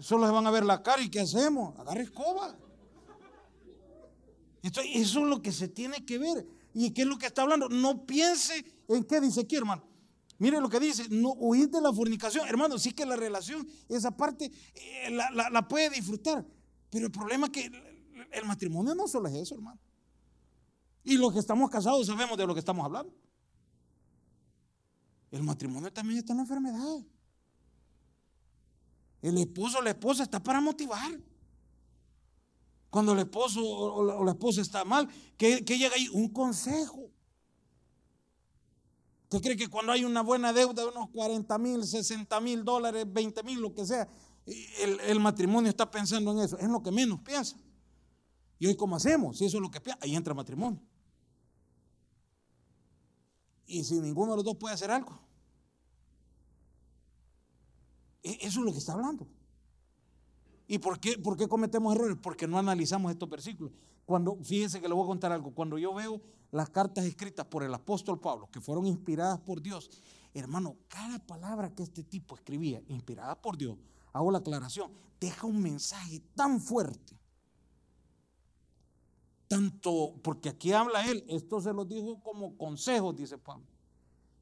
Solo 0.00 0.26
se 0.26 0.32
van 0.32 0.46
a 0.46 0.50
ver 0.50 0.64
la 0.64 0.82
cara 0.82 1.02
y 1.02 1.10
¿qué 1.10 1.20
hacemos? 1.20 1.78
Agarre 1.78 2.02
escoba. 2.02 2.56
eso 4.62 4.80
es 4.82 5.14
lo 5.14 5.42
que 5.42 5.52
se 5.52 5.68
tiene 5.68 6.04
que 6.04 6.18
ver. 6.18 6.46
¿Y 6.72 6.90
qué 6.92 7.02
es 7.02 7.08
lo 7.08 7.18
que 7.18 7.26
está 7.26 7.42
hablando? 7.42 7.68
No 7.68 8.06
piense 8.06 8.64
en 8.88 9.04
qué 9.04 9.20
dice 9.20 9.40
aquí, 9.40 9.56
hermano. 9.56 9.84
Mire 10.38 10.58
lo 10.58 10.70
que 10.70 10.80
dice, 10.80 11.06
no 11.10 11.34
huir 11.34 11.68
de 11.68 11.82
la 11.82 11.92
fornicación. 11.92 12.48
Hermano, 12.48 12.78
sí 12.78 12.92
que 12.92 13.04
la 13.04 13.14
relación, 13.14 13.68
esa 13.88 14.16
parte, 14.16 14.50
eh, 14.74 15.10
la, 15.10 15.68
puede 15.68 15.90
disfrutar. 15.90 16.46
Pero 16.88 17.06
el 17.06 17.12
problema 17.12 17.46
es 17.46 17.52
que 17.52 17.70
el, 18.32 18.44
matrimonio 18.46 18.94
no 18.94 19.06
solo 19.06 19.28
es 19.28 19.34
eso, 19.34 19.54
hermano. 19.54 19.78
Y 21.04 21.18
los 21.18 21.32
que 21.34 21.40
estamos 21.40 21.68
casados 21.68 22.06
sabemos 22.06 22.38
de 22.38 22.46
lo 22.46 22.54
que 22.54 22.60
estamos 22.60 22.84
hablando. 22.86 23.14
El 25.30 25.42
matrimonio 25.42 25.92
también 25.92 26.20
está 26.20 26.32
en 26.32 26.38
la 26.38 26.42
enfermedad. 26.44 27.04
El 29.22 29.36
esposo 29.38 29.78
o 29.78 29.82
la 29.82 29.90
esposa 29.90 30.22
está 30.22 30.42
para 30.42 30.60
motivar. 30.60 31.18
Cuando 32.88 33.12
el 33.12 33.20
esposo 33.20 33.64
o 33.64 34.24
la, 34.24 34.32
esposa 34.32 34.60
está 34.60 34.84
mal, 34.84 35.08
¿qué, 35.36 35.60
llega 35.60 35.94
ahí? 35.94 36.08
Un 36.12 36.28
consejo. 36.28 37.10
¿Usted 39.24 39.40
cree 39.42 39.56
que 39.56 39.68
cuando 39.68 39.92
hay 39.92 40.04
una 40.04 40.22
buena 40.22 40.52
deuda 40.52 40.82
de 40.82 40.88
unos 40.88 41.08
40 41.10 41.56
mil, 41.58 41.84
60 41.84 42.40
mil 42.40 42.64
dólares, 42.64 43.06
20 43.06 43.44
mil, 43.44 43.60
lo 43.60 43.72
que 43.72 43.86
sea, 43.86 44.08
el, 45.06 45.20
matrimonio 45.20 45.70
está 45.70 45.88
pensando 45.88 46.32
en 46.32 46.40
eso? 46.40 46.58
Es 46.58 46.68
lo 46.68 46.82
que 46.82 46.90
menos 46.90 47.20
piensa. 47.20 47.56
Y 48.58 48.66
hoy, 48.66 48.74
¿cómo 48.74 48.96
hacemos? 48.96 49.38
Si 49.38 49.44
eso 49.44 49.58
es 49.58 49.62
lo 49.62 49.70
que 49.70 49.80
piensa, 49.80 50.00
ahí 50.02 50.16
entra 50.16 50.34
matrimonio. 50.34 50.82
Y 53.66 53.84
si 53.84 54.00
ninguno 54.00 54.32
de 54.32 54.36
los 54.38 54.44
dos 54.44 54.56
puede 54.56 54.74
hacer 54.74 54.90
algo, 54.90 55.16
eso 58.22 58.60
es 58.60 58.64
lo 58.64 58.72
que 58.72 58.78
está 58.78 58.92
hablando. 58.92 59.26
¿Y 60.66 60.78
por 60.78 61.00
qué, 61.00 61.18
por 61.18 61.36
qué 61.36 61.48
cometemos 61.48 61.94
errores? 61.94 62.16
Porque 62.22 62.46
no 62.46 62.58
analizamos 62.58 63.10
estos 63.10 63.28
versículos. 63.28 63.72
Cuando, 64.06 64.36
fíjense 64.42 64.80
que 64.80 64.88
le 64.88 64.94
voy 64.94 65.04
a 65.04 65.08
contar 65.08 65.32
algo. 65.32 65.52
Cuando 65.52 65.78
yo 65.78 65.92
veo 65.94 66.20
las 66.52 66.70
cartas 66.70 67.04
escritas 67.04 67.46
por 67.46 67.62
el 67.62 67.74
apóstol 67.74 68.20
Pablo, 68.20 68.48
que 68.50 68.60
fueron 68.60 68.86
inspiradas 68.86 69.40
por 69.40 69.60
Dios, 69.60 69.90
hermano, 70.34 70.76
cada 70.88 71.18
palabra 71.18 71.74
que 71.74 71.82
este 71.82 72.04
tipo 72.04 72.36
escribía, 72.36 72.82
inspirada 72.88 73.40
por 73.40 73.56
Dios, 73.56 73.78
hago 74.12 74.30
la 74.30 74.38
aclaración, 74.38 74.92
deja 75.20 75.46
un 75.46 75.60
mensaje 75.60 76.22
tan 76.34 76.60
fuerte. 76.60 77.18
Tanto, 79.48 80.14
porque 80.22 80.48
aquí 80.48 80.72
habla 80.72 81.08
él, 81.10 81.24
esto 81.28 81.60
se 81.60 81.72
lo 81.72 81.84
dijo 81.84 82.22
como 82.22 82.56
consejos, 82.56 83.16
dice 83.16 83.38
Pablo. 83.38 83.66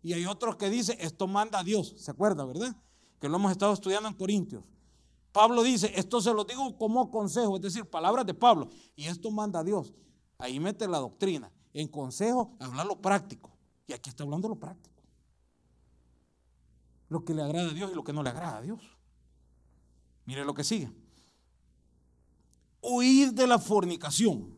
Y 0.03 0.13
hay 0.13 0.27
otros 0.27 0.57
que 0.57 0.69
dicen, 0.69 0.99
esto 1.01 1.27
manda 1.27 1.61
a 1.61 1.65
Dios, 1.65 1.95
¿se 1.97 2.11
acuerda, 2.11 2.45
verdad? 2.45 2.77
Que 3.21 3.29
lo 3.29 3.37
hemos 3.37 3.53
estado 3.53 3.73
estudiando 3.73 4.09
en 4.09 4.15
Corintios. 4.15 4.65
Pablo 5.33 5.63
dice, 5.63 5.93
esto 5.95 6.21
se 6.21 6.33
lo 6.33 6.45
digo 6.45 6.77
como 6.77 7.11
consejo, 7.11 7.57
es 7.57 7.63
decir, 7.63 7.85
palabras 7.85 8.27
de 8.27 8.35
Pablo. 8.35 8.69
Y 8.97 9.05
esto 9.05 9.31
manda 9.31 9.61
a 9.61 9.65
Dios. 9.65 9.93
Ahí 10.39 10.59
mete 10.59 10.89
la 10.89 10.99
doctrina. 10.99 11.53
En 11.73 11.89
consejo, 11.89 12.57
hablar 12.59 12.87
lo 12.87 13.01
práctico. 13.01 13.57
Y 13.87 13.93
aquí 13.93 14.11
está 14.11 14.25
hablando 14.25 14.49
lo 14.49 14.57
práctico. 14.57 15.03
Lo 17.09 17.25
que 17.25 17.35
le 17.35 17.43
agrada 17.43 17.71
a 17.71 17.75
Dios 17.75 17.91
y 17.91 17.95
lo 17.95 18.05
que 18.05 18.13
no 18.13 18.23
le 18.23 18.31
agrada 18.31 18.59
a 18.59 18.63
Dios. 18.63 18.81
Mire 20.25 20.45
lo 20.45 20.55
que 20.55 20.65
sigue. 20.65 20.91
Huir 22.83 23.33
de 23.33 23.47
la 23.47 23.59
fornicación. 23.59 24.57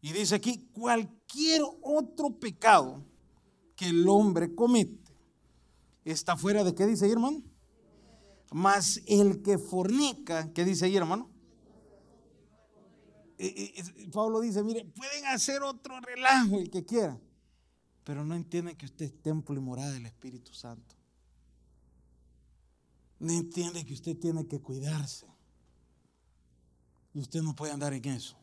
Y 0.00 0.12
dice 0.12 0.34
aquí, 0.34 0.68
cualquier 0.72 1.62
otro 1.82 2.30
pecado 2.38 3.02
que 3.74 3.88
el 3.88 4.08
hombre 4.08 4.54
comete 4.54 5.12
está 6.04 6.36
fuera 6.36 6.62
de 6.62 6.74
qué 6.74 6.86
dice 6.86 7.06
ahí, 7.06 7.12
hermano? 7.12 7.42
Mas 8.52 9.02
el 9.06 9.42
que 9.42 9.58
fornica, 9.58 10.52
¿qué 10.52 10.64
dice 10.64 10.84
ahí, 10.84 10.96
hermano? 10.96 11.30
Pablo 14.12 14.40
dice, 14.40 14.62
mire, 14.62 14.84
pueden 14.84 15.26
hacer 15.26 15.62
otro 15.62 16.00
relajo 16.00 16.58
el 16.58 16.70
que 16.70 16.84
quiera, 16.84 17.20
pero 18.04 18.24
no 18.24 18.34
entienden 18.34 18.76
que 18.76 18.86
usted 18.86 19.06
es 19.06 19.22
templo 19.22 19.56
y 19.56 19.60
morada 19.60 19.92
del 19.92 20.06
Espíritu 20.06 20.54
Santo. 20.54 20.94
No 23.18 23.32
entiende 23.32 23.84
que 23.84 23.94
usted 23.94 24.16
tiene 24.18 24.46
que 24.46 24.60
cuidarse. 24.60 25.26
Y 27.12 27.20
usted 27.20 27.42
no 27.42 27.54
puede 27.54 27.72
andar 27.72 27.92
en 27.92 28.04
eso. 28.06 28.36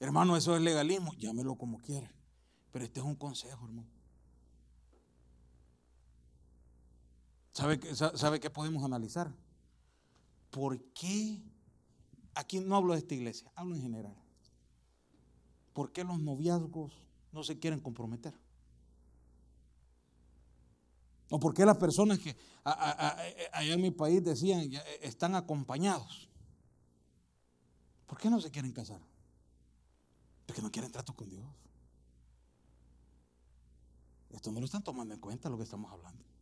Hermano, 0.00 0.36
eso 0.36 0.56
es 0.56 0.62
legalismo, 0.62 1.12
llámelo 1.14 1.56
como 1.56 1.78
quiera. 1.78 2.12
Pero 2.72 2.84
este 2.84 3.00
es 3.00 3.06
un 3.06 3.16
consejo, 3.16 3.66
hermano. 3.66 3.97
¿Sabe, 7.58 7.80
¿Sabe 7.92 8.38
qué 8.38 8.50
podemos 8.50 8.84
analizar? 8.84 9.34
¿Por 10.52 10.80
qué? 10.92 11.42
Aquí 12.36 12.60
no 12.60 12.76
hablo 12.76 12.92
de 12.92 13.00
esta 13.00 13.16
iglesia, 13.16 13.50
hablo 13.56 13.74
en 13.74 13.82
general. 13.82 14.16
¿Por 15.72 15.90
qué 15.90 16.04
los 16.04 16.20
noviazgos 16.20 16.92
no 17.32 17.42
se 17.42 17.58
quieren 17.58 17.80
comprometer? 17.80 18.32
¿O 21.30 21.40
por 21.40 21.52
qué 21.52 21.66
las 21.66 21.76
personas 21.78 22.20
que 22.20 22.36
allá 22.62 23.74
en 23.74 23.82
mi 23.82 23.90
país 23.90 24.22
decían 24.22 24.60
eh, 24.60 24.80
están 25.02 25.34
acompañados? 25.34 26.28
¿Por 28.06 28.18
qué 28.18 28.30
no 28.30 28.40
se 28.40 28.52
quieren 28.52 28.70
casar? 28.70 29.00
Porque 30.46 30.62
no 30.62 30.70
quieren 30.70 30.92
trato 30.92 31.12
con 31.12 31.28
Dios. 31.28 31.44
Esto 34.30 34.52
no 34.52 34.60
lo 34.60 34.66
están 34.66 34.84
tomando 34.84 35.12
en 35.12 35.18
cuenta 35.18 35.50
lo 35.50 35.56
que 35.56 35.64
estamos 35.64 35.90
hablando. 35.90 36.37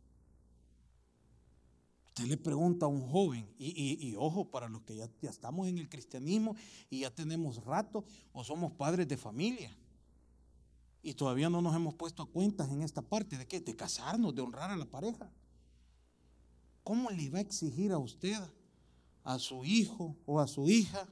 Usted 2.17 2.29
le 2.29 2.37
pregunta 2.37 2.87
a 2.87 2.89
un 2.89 3.07
joven, 3.07 3.47
y, 3.59 4.15
ojo, 4.17 4.49
para 4.49 4.67
los 4.67 4.81
que 4.81 4.95
ya, 4.95 5.07
ya, 5.21 5.29
estamos 5.29 5.67
en 5.67 5.77
el 5.77 5.87
cristianismo 5.87 6.55
y 6.89 7.01
ya 7.01 7.13
tenemos 7.13 7.63
rato, 7.63 8.05
o 8.33 8.43
somos 8.43 8.71
padres 8.71 9.07
de 9.07 9.17
familia, 9.17 9.71
y 11.03 11.13
todavía 11.13 11.47
no 11.47 11.61
nos 11.61 11.75
hemos 11.75 11.93
puesto 11.93 12.23
a 12.23 12.25
cuentas 12.25 12.71
en 12.71 12.81
esta 12.81 13.03
parte 13.03 13.37
de 13.37 13.47
qué, 13.47 13.59
de 13.61 13.75
casarnos, 13.75 14.33
de 14.33 14.41
honrar 14.41 14.71
a 14.71 14.77
la 14.77 14.87
pareja. 14.87 15.31
¿Cómo 16.83 17.11
le 17.11 17.29
va 17.29 17.37
a 17.37 17.41
exigir 17.41 17.91
a 17.91 17.99
usted, 17.99 18.41
a 19.23 19.37
su 19.37 19.63
hijo 19.63 20.17
o 20.25 20.39
a 20.39 20.47
su 20.47 20.67
hija, 20.67 21.07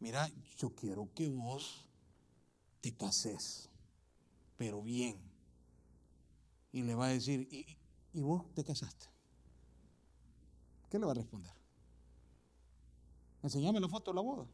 mira, 0.00 0.32
yo 0.56 0.74
quiero 0.74 1.12
que 1.12 1.28
vos 1.28 1.84
te 2.80 2.96
cases, 2.96 3.68
pero 4.56 4.80
bien? 4.80 5.18
Y 6.72 6.80
le 6.80 6.94
va 6.94 7.08
a 7.08 7.10
decir, 7.10 7.46
y 8.14 8.20
vos 8.22 8.42
te 8.54 8.64
casaste? 8.64 9.13
¿Qué 10.94 10.98
le 11.00 11.06
va 11.06 11.10
a 11.10 11.16
responder? 11.16 11.52
Enseñame 13.42 13.80
la 13.80 13.88
foto 13.88 14.12
de 14.12 14.14
la 14.14 14.20
boda. 14.20 14.46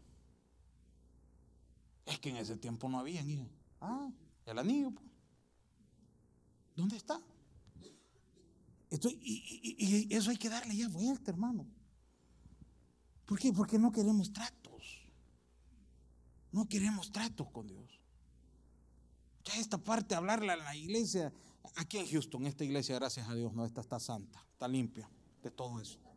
Es 2.07 2.19
que 2.19 2.31
en 2.31 2.37
ese 2.37 2.57
tiempo 2.57 2.89
no 2.89 2.99
había, 2.99 3.21
hija. 3.21 3.47
Ah, 3.79 4.11
el 4.47 4.59
anillo. 4.59 4.91
Pues. 4.91 5.07
¿Dónde 6.75 6.97
está? 6.97 7.21
y, 8.91 10.09
eso 10.17 10.31
hay 10.31 10.39
que 10.39 10.49
darle 10.49 10.75
ya 10.75 10.89
vuelta, 10.89 11.31
hermano. 11.31 11.67
¿Por 13.27 13.39
qué? 13.39 13.53
Porque 13.53 13.79
no 13.79 13.93
queremos 13.93 14.33
tratos. 14.33 15.13
No 16.53 16.67
queremos 16.67 17.13
tratos 17.13 17.51
con 17.51 17.67
Dios. 17.67 18.01
Ya 19.45 19.57
esta 19.57 19.77
parte, 19.77 20.15
hablarle 20.15 20.53
a 20.53 20.57
la 20.57 20.75
iglesia, 20.75 21.35
aquí 21.77 21.99
en 21.99 22.07
Houston, 22.07 22.47
esta 22.47 22.65
iglesia, 22.65 22.95
gracias 22.95 23.29
a 23.29 23.35
Dios, 23.35 23.53
no, 23.53 23.67
esta 23.67 23.83
está 23.83 24.01
santa, 24.01 24.43
está 24.53 24.67
limpia 24.67 25.07
de 25.43 25.51
todo 25.51 25.79
eso 25.83 26.10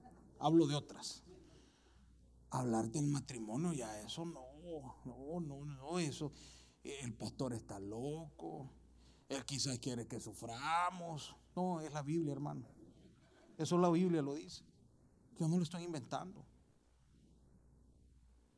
hablo 0.44 0.68
de 0.68 0.76
otras. 0.76 1.24
Hablar 2.50 2.92
del 2.92 3.08
matrimonio, 3.08 3.74
ya 3.74 4.00
eso 4.02 4.26
no, 4.26 4.46
no, 5.06 5.40
no, 5.40 5.66
no, 5.66 6.00
eso. 6.00 6.32
El 6.84 7.14
pastor 7.14 7.54
está 7.54 7.80
loco, 7.80 8.70
él 9.30 9.44
quizás 9.46 9.80
quiere 9.80 10.08
que 10.08 10.20
suframos. 10.20 11.36
No, 11.56 11.82
es 11.82 11.92
la 11.94 12.04
Biblia, 12.04 12.34
hermano. 12.34 12.68
Eso 13.58 13.78
la 13.78 13.90
Biblia 13.90 14.22
lo 14.22 14.36
dice. 14.36 14.64
Yo 15.40 15.48
no 15.48 15.58
lo 15.58 15.64
estoy 15.64 15.84
inventando. 15.84 16.46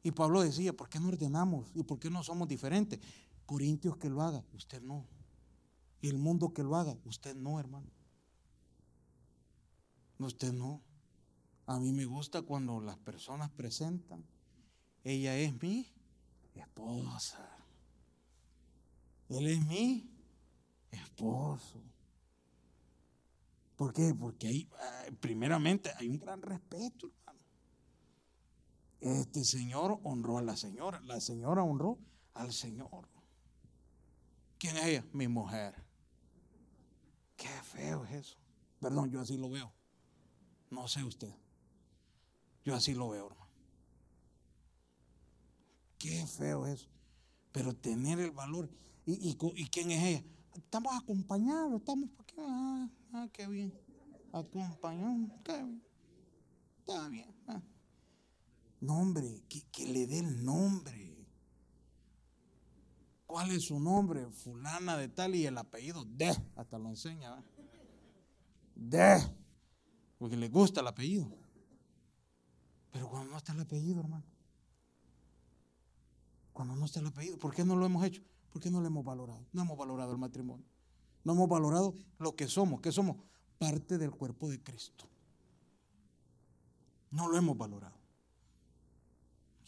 Y 0.03 0.11
Pablo 0.11 0.41
decía, 0.41 0.75
¿por 0.75 0.89
qué 0.89 0.99
no 0.99 1.07
ordenamos? 1.07 1.71
¿Y 1.73 1.83
por 1.83 1.99
qué 1.99 2.09
no 2.09 2.23
somos 2.23 2.47
diferentes? 2.47 2.99
Corintios 3.45 3.97
que 3.97 4.09
lo 4.09 4.21
haga, 4.21 4.43
usted 4.53 4.81
no. 4.81 5.07
Y 6.01 6.09
el 6.09 6.17
mundo 6.17 6.53
que 6.53 6.63
lo 6.63 6.75
haga, 6.75 6.97
usted 7.05 7.35
no, 7.35 7.59
hermano. 7.59 7.89
Usted 10.19 10.51
no. 10.53 10.81
A 11.67 11.79
mí 11.79 11.91
me 11.91 12.05
gusta 12.05 12.43
cuando 12.43 12.79
las 12.79 12.97
personas 12.97 13.49
presentan, 13.49 14.23
ella 15.03 15.37
es 15.37 15.59
mi 15.61 15.91
esposa. 16.53 17.49
Él 19.29 19.47
es 19.47 19.65
mi 19.65 20.07
esposo. 20.91 21.81
¿Por 23.75 23.93
qué? 23.93 24.13
Porque 24.13 24.47
ahí, 24.47 24.69
ah, 24.79 25.05
primeramente, 25.19 25.91
hay 25.97 26.07
un 26.07 26.19
gran 26.19 26.41
respeto, 26.41 27.07
hermano. 27.07 27.39
Este 29.01 29.43
señor 29.43 29.99
honró 30.03 30.37
a 30.37 30.41
la 30.41 30.55
señora, 30.55 31.01
la 31.01 31.19
señora 31.19 31.63
honró 31.63 31.97
al 32.33 32.53
señor. 32.53 33.09
¿Quién 34.57 34.77
es 34.77 34.85
ella? 34.85 35.05
Mi 35.13 35.27
mujer. 35.27 35.75
Qué 37.35 37.49
feo 37.63 38.05
es 38.05 38.11
eso. 38.11 38.37
Perdón, 38.79 39.11
yo 39.11 39.19
así 39.19 39.37
lo 39.37 39.49
veo. 39.49 39.73
No 40.69 40.87
sé 40.87 41.03
usted. 41.03 41.33
Yo 42.65 42.73
así 42.73 42.95
lo 42.95 43.09
veo, 43.09 43.27
hermano. 43.27 43.51
Qué 45.99 46.25
feo 46.25 46.65
eso. 46.65 46.89
Pero 47.51 47.75
tener 47.75 48.19
el 48.19 48.31
valor. 48.31 48.69
¿Y, 49.05 49.35
quién 49.35 49.91
es 49.91 50.03
ella? 50.03 50.23
Estamos 50.55 50.93
acompañados, 50.95 51.79
estamos. 51.79 52.09
Ah, 52.39 52.89
ah, 53.13 53.29
qué 53.31 53.47
bien. 53.47 53.71
Acompañados, 54.33 55.29
qué 55.43 55.53
bien. 55.63 55.83
Está 56.79 57.07
bien. 57.09 57.35
Ah. 57.47 57.61
Nombre, 58.81 59.43
que, 59.47 59.87
le 59.87 60.07
dé 60.07 60.19
el 60.19 60.43
nombre. 60.43 61.27
¿Cuál 63.27 63.51
es 63.51 63.65
su 63.65 63.79
nombre? 63.79 64.27
Fulana 64.31 64.97
de 64.97 65.07
tal 65.07 65.35
y 65.35 65.45
el 65.45 65.57
apellido 65.57 66.03
de. 66.03 66.35
Hasta 66.55 66.79
lo 66.79 66.89
enseña. 66.89 67.43
De. 68.75 69.21
Porque 70.17 70.35
le 70.35 70.49
gusta 70.49 70.81
el 70.81 70.87
apellido. 70.87 71.44
Pero 72.95 73.09
cuando 73.09 73.29
no 73.29 73.37
está 73.37 73.51
el 73.51 73.59
apellido, 73.59 73.99
hermano. 73.99 74.23
Cuando 76.53 76.77
no 76.77 76.85
está 76.85 77.01
el 77.01 77.07
apellido, 77.07 77.37
¿por 77.37 77.53
qué 77.53 77.65
no 77.65 77.75
lo 77.75 77.85
hemos 77.85 78.05
hecho? 78.05 78.23
¿Por 78.53 78.61
qué 78.61 78.71
no 78.71 78.79
lo 78.79 78.87
hemos 78.87 79.03
valorado? 79.03 79.45
No 79.51 79.63
hemos 79.63 79.77
valorado 79.77 80.13
el 80.13 80.17
matrimonio. 80.17 80.65
No 81.25 81.33
hemos 81.33 81.49
valorado 81.49 81.93
lo 82.19 82.37
que 82.37 82.47
somos, 82.47 82.79
que 82.79 82.93
somos 82.93 83.17
parte 83.57 83.97
del 83.97 84.11
cuerpo 84.11 84.47
de 84.47 84.63
Cristo. 84.63 85.09
No 87.11 87.27
lo 87.27 87.37
hemos 87.37 87.57
valorado. 87.57 87.97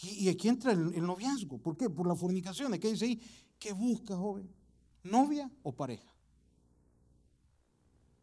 Y, 0.04 0.30
aquí 0.30 0.48
entra 0.48 0.72
el, 0.72 0.94
el, 0.94 1.06
noviazgo. 1.06 1.58
¿Por 1.58 1.76
qué? 1.76 1.90
Por 1.90 2.08
las 2.08 2.18
fornicaciones. 2.18 2.80
¿Qué 2.80 2.92
dice 2.92 3.04
ahí? 3.08 3.22
¿Qué 3.60 3.74
busca, 3.74 4.16
joven? 4.16 4.50
¿Novia 5.04 5.52
o 5.64 5.76
pareja? 5.76 6.16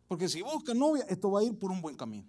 Porque 0.09 0.31
si 0.31 0.41
busca 0.41 0.73
novia, 0.73 1.05
esto 1.11 1.31
va 1.31 1.41
a 1.41 1.45
ir 1.45 1.59
por 1.59 1.71
un 1.71 1.83
buen 1.83 1.95
camino. 1.95 2.27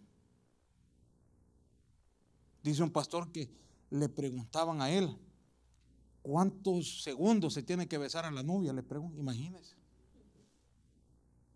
Dice 2.65 2.81
un 2.81 2.89
pastor 2.89 3.31
que 3.31 3.47
le 3.91 4.09
preguntaban 4.09 4.81
a 4.81 4.89
él, 4.89 5.15
¿cuántos 6.23 7.03
segundos 7.03 7.53
se 7.53 7.61
tiene 7.61 7.87
que 7.87 7.99
besar 7.99 8.25
a 8.25 8.31
la 8.31 8.41
novia? 8.41 8.73
Le 8.73 8.81
pregunto, 8.81 9.19
imagínese. 9.19 9.75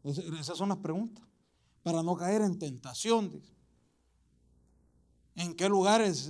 esas 0.04 0.56
son 0.56 0.70
las 0.70 0.78
preguntas. 0.78 1.26
Para 1.82 2.04
no 2.04 2.16
caer 2.16 2.44
en 2.44 2.60
tentación. 2.60 3.42
¿En 5.34 5.56
qué 5.56 5.68
lugares 5.68 6.30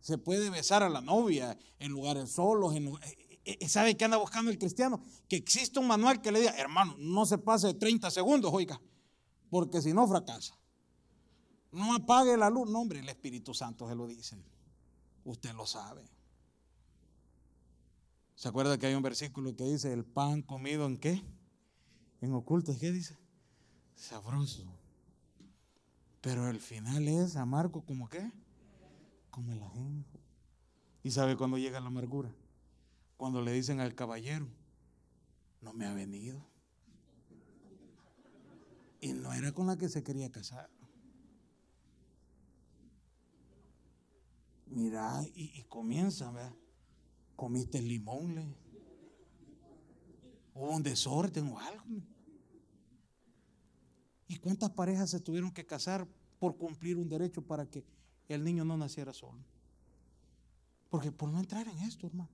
se 0.00 0.18
puede 0.18 0.50
besar 0.50 0.82
a 0.82 0.90
la 0.90 1.00
novia? 1.00 1.58
¿En 1.78 1.92
lugares 1.92 2.30
solos? 2.30 2.74
En, 2.74 2.88
eh, 2.88 3.58
eh, 3.58 3.68
¿Sabe 3.70 3.96
qué 3.96 4.04
anda 4.04 4.18
buscando 4.18 4.50
el 4.50 4.58
cristiano? 4.58 5.02
Que 5.26 5.36
existe 5.36 5.78
un 5.78 5.86
manual 5.86 6.20
que 6.20 6.30
le 6.30 6.40
diga, 6.40 6.52
hermano, 6.58 6.94
no 6.98 7.24
se 7.24 7.38
pase 7.38 7.68
de 7.68 7.74
30 7.74 8.10
segundos, 8.10 8.52
oiga, 8.52 8.78
porque 9.48 9.80
si 9.80 9.94
no 9.94 10.06
fracasa. 10.06 10.58
No 11.72 11.94
apague 11.94 12.36
la 12.36 12.50
luz. 12.50 12.70
No, 12.70 12.80
hombre, 12.80 13.00
el 13.00 13.08
Espíritu 13.08 13.54
Santo 13.54 13.88
se 13.88 13.94
lo 13.94 14.06
dice. 14.06 14.36
Usted 15.24 15.54
lo 15.54 15.66
sabe. 15.66 16.04
¿Se 18.34 18.48
acuerda 18.48 18.76
que 18.78 18.86
hay 18.86 18.94
un 18.94 19.02
versículo 19.02 19.54
que 19.56 19.64
dice, 19.64 19.92
el 19.92 20.04
pan 20.04 20.42
comido 20.42 20.86
en 20.86 20.98
qué? 20.98 21.22
En 22.20 22.32
oculto. 22.34 22.76
¿Qué 22.78 22.92
dice? 22.92 23.16
Sabroso. 23.94 24.64
Pero 26.20 26.48
el 26.48 26.60
final 26.60 27.08
es 27.08 27.36
amargo 27.36 27.84
como 27.84 28.08
qué? 28.08 28.30
Como 29.30 29.52
el 29.52 29.62
ajenjo. 29.62 30.18
¿Y 31.02 31.10
sabe 31.10 31.36
cuándo 31.36 31.56
llega 31.56 31.80
la 31.80 31.88
amargura? 31.88 32.34
Cuando 33.16 33.40
le 33.40 33.52
dicen 33.52 33.80
al 33.80 33.94
caballero, 33.94 34.46
no 35.60 35.72
me 35.72 35.86
ha 35.86 35.94
venido. 35.94 36.44
Y 39.00 39.12
no 39.12 39.32
era 39.32 39.52
con 39.52 39.66
la 39.66 39.76
que 39.76 39.88
se 39.88 40.02
quería 40.02 40.30
casar. 40.30 40.71
Mira, 44.74 45.22
y, 45.34 45.62
comienza, 45.64 46.30
¿verdad? 46.30 46.54
Comiste 47.36 47.78
el 47.78 47.88
limón, 47.88 48.34
le. 48.34 48.56
Hubo 50.54 50.70
un 50.70 50.82
desorden 50.82 51.48
o 51.48 51.58
algo. 51.58 51.84
¿Y 54.28 54.36
cuántas 54.36 54.70
parejas 54.70 55.10
se 55.10 55.20
tuvieron 55.20 55.50
que 55.50 55.66
casar 55.66 56.08
por 56.38 56.56
cumplir 56.56 56.96
un 56.96 57.08
derecho 57.08 57.42
para 57.42 57.66
que 57.66 57.84
el 58.28 58.42
niño 58.42 58.64
no 58.64 58.76
naciera 58.76 59.12
solo? 59.12 59.44
Porque 60.88 61.12
por 61.12 61.30
no 61.30 61.38
entrar 61.38 61.68
en 61.68 61.78
esto, 61.80 62.06
hermano. 62.06 62.30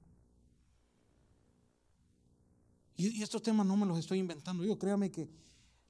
Y, 2.96 3.22
estos 3.22 3.42
temas 3.42 3.66
no 3.66 3.76
me 3.76 3.86
los 3.86 3.98
estoy 3.98 4.18
inventando 4.18 4.64
yo. 4.64 4.78
Créame 4.78 5.10
que 5.10 5.28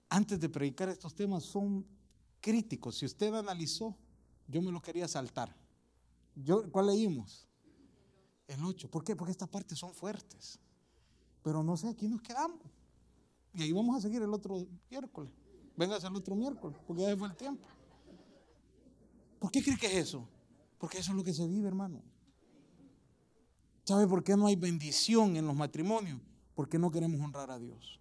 antes 0.09 0.41
de 0.41 0.49
predicar 0.49 0.89
estos 0.89 1.15
temas 1.15 1.45
son 1.45 1.87
críticos. 2.41 2.97
Si 2.97 3.07
usted 3.07 3.35
analizó, 3.35 3.97
yo 4.47 4.63
me 4.63 4.73
lo 4.73 4.81
quería 4.81 5.09
saltar. 5.09 5.55
Yo, 6.45 6.71
¿Cuál 6.71 6.87
leímos? 6.87 7.49
El 8.47 8.65
8. 8.65 8.91
¿Por 8.91 9.05
qué? 9.05 9.17
Porque 9.17 9.33
estas 9.33 9.49
partes 9.49 9.79
son 9.79 9.93
fuertes. 9.93 10.59
Pero 11.43 11.63
no 11.63 11.77
sé, 11.77 11.89
aquí 11.89 12.09
nos 12.09 12.23
quedamos. 12.23 12.61
Y 13.55 13.63
ahí 13.63 13.73
vamos 13.73 13.97
a 13.97 14.01
seguir 14.01 14.23
el 14.23 14.33
otro 14.33 14.67
miércoles. 14.91 15.33
Vengas 15.77 16.05
el 16.05 16.15
otro 16.15 16.35
miércoles, 16.35 16.79
porque 16.87 17.03
ya 17.03 17.17
fue 17.17 17.29
el 17.29 17.37
tiempo. 17.37 17.67
¿Por 19.39 19.51
qué 19.51 19.63
cree 19.63 19.77
que 19.77 19.87
es 19.87 20.09
eso? 20.09 20.29
Porque 20.79 20.99
eso 20.99 21.13
es 21.13 21.17
lo 21.17 21.25
que 21.25 21.33
se 21.33 21.47
vive, 21.47 21.69
hermano. 21.69 22.03
¿Sabe 23.85 24.07
por 24.07 24.23
qué 24.23 24.37
no 24.37 24.47
hay 24.47 24.57
bendición 24.57 25.37
en 25.37 25.47
los 25.47 25.57
matrimonios? 25.57 26.21
Porque 26.55 26.79
no 26.79 26.91
queremos 26.91 27.21
honrar 27.21 27.51
a 27.51 27.59
Dios. 27.59 28.01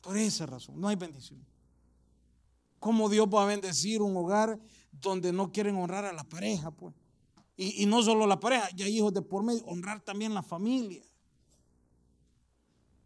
Por 0.00 0.16
esa 0.16 0.46
razón, 0.46 0.80
no 0.80 0.88
hay 0.88 0.96
bendición. 0.96 1.44
¿Cómo 2.80 3.08
Dios 3.08 3.28
va 3.32 3.44
a 3.44 3.46
bendecir 3.46 4.02
un 4.02 4.16
hogar 4.16 4.58
donde 4.92 5.32
no 5.32 5.50
quieren 5.50 5.76
honrar 5.76 6.04
a 6.04 6.12
la 6.12 6.24
pareja? 6.24 6.70
Pues? 6.70 6.94
Y, 7.56 7.82
y 7.82 7.86
no 7.86 8.02
solo 8.02 8.26
la 8.26 8.38
pareja, 8.38 8.68
ya 8.74 8.86
hay 8.86 8.98
hijos 8.98 9.12
de 9.12 9.22
por 9.22 9.42
medio, 9.42 9.64
honrar 9.64 10.00
también 10.00 10.34
la 10.34 10.42
familia. 10.42 11.02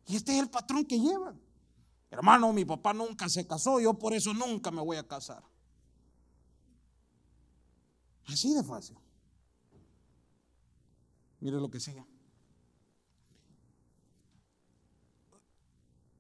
Y 0.07 0.17
este 0.17 0.33
es 0.33 0.43
el 0.43 0.51
patrón 0.51 0.85
que 0.85 0.99
llevan. 0.99 1.41
Hermano, 2.11 2.53
mi 2.53 2.65
papá 2.65 2.93
nunca 2.93 3.29
se 3.29 3.47
casó, 3.47 3.81
yo 3.81 3.95
por 3.95 4.15
eso 4.15 4.33
nunca 4.33 4.71
me 4.71 4.81
voy 4.81 4.97
a 4.97 5.07
casar. 5.07 5.43
Así 8.27 8.53
de 8.55 8.63
fácil. 8.63 8.97
Mire 11.41 11.57
lo 11.57 11.71
que 11.71 11.81
sigue. 11.81 12.05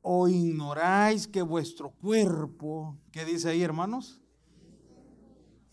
¿O 0.03 0.29
ignoráis 0.29 1.27
que 1.27 1.43
vuestro 1.43 1.91
cuerpo, 1.91 2.97
¿qué 3.11 3.25
dice 3.25 3.49
ahí, 3.49 3.63
hermanos? 3.63 4.21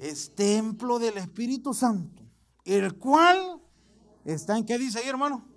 Es 0.03 0.35
templo 0.35 0.99
del 0.99 1.17
Espíritu 1.17 1.73
Santo, 1.73 2.21
el 2.65 2.97
cual 2.97 3.61
está 4.25 4.57
en, 4.57 4.65
¿qué 4.65 4.77
dice 4.77 4.99
ahí, 4.99 5.07
hermano? 5.07 5.47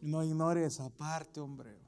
No 0.00 0.24
ignore 0.24 0.64
esa 0.64 0.90
parte, 0.90 1.38
hombre. 1.38 1.78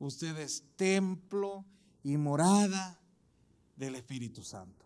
Usted 0.00 0.36
es 0.38 0.64
templo 0.74 1.64
y 2.02 2.16
morada 2.16 3.00
del 3.76 3.94
Espíritu 3.94 4.42
Santo. 4.42 4.84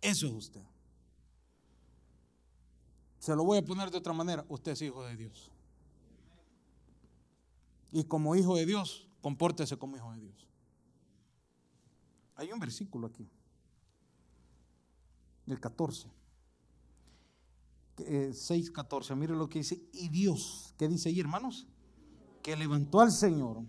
Eso 0.00 0.28
es 0.28 0.34
usted. 0.34 0.62
Se 3.18 3.34
lo 3.34 3.42
voy 3.42 3.58
a 3.58 3.64
poner 3.64 3.90
de 3.90 3.98
otra 3.98 4.12
manera. 4.12 4.46
Usted 4.48 4.70
es 4.70 4.82
hijo 4.82 5.02
de 5.02 5.16
Dios. 5.16 5.50
Y 7.90 8.04
como 8.04 8.36
hijo 8.36 8.54
de 8.54 8.66
Dios, 8.66 9.08
compórtese 9.20 9.76
como 9.76 9.96
hijo 9.96 10.12
de 10.12 10.20
Dios. 10.20 10.46
Hay 12.36 12.52
un 12.52 12.60
versículo 12.60 13.08
aquí. 13.08 13.28
El 15.46 15.60
14. 15.60 16.08
6, 18.32 18.70
14. 18.70 19.14
Mire 19.14 19.34
lo 19.34 19.48
que 19.48 19.58
dice. 19.58 19.82
Y 19.92 20.08
Dios, 20.08 20.74
¿qué 20.78 20.88
dice 20.88 21.08
ahí, 21.08 21.20
hermanos? 21.20 21.66
que 22.42 22.56
levantó 22.56 23.00
al 23.00 23.12
Señor, 23.12 23.62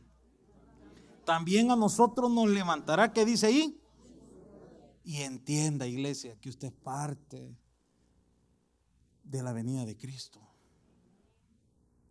también 1.26 1.72
a 1.72 1.76
nosotros 1.76 2.32
nos 2.32 2.50
levantará, 2.50 3.14
¿qué 3.14 3.26
dice 3.26 3.48
ahí? 3.48 3.82
Y 5.04 5.18
entienda, 5.18 5.88
iglesia, 5.88 6.40
que 6.40 6.50
usted 6.50 6.68
es 6.68 6.74
parte 6.74 7.58
de 9.24 9.44
la 9.44 9.52
venida 9.52 9.86
de 9.86 9.98
Cristo. 9.98 10.40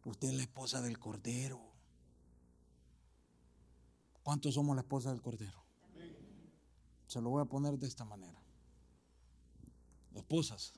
Usted 0.04 0.28
es 0.28 0.34
la 0.34 0.42
esposa 0.42 0.80
del 0.80 0.98
Cordero. 0.98 1.60
¿Cuántos 4.22 4.54
somos 4.54 4.74
la 4.74 4.82
esposa 4.82 5.10
del 5.10 5.22
Cordero? 5.22 5.62
Se 7.06 7.20
lo 7.20 7.30
voy 7.30 7.42
a 7.42 7.46
poner 7.46 7.78
de 7.78 7.86
esta 7.86 8.04
manera. 8.04 8.40
Esposas. 10.14 10.72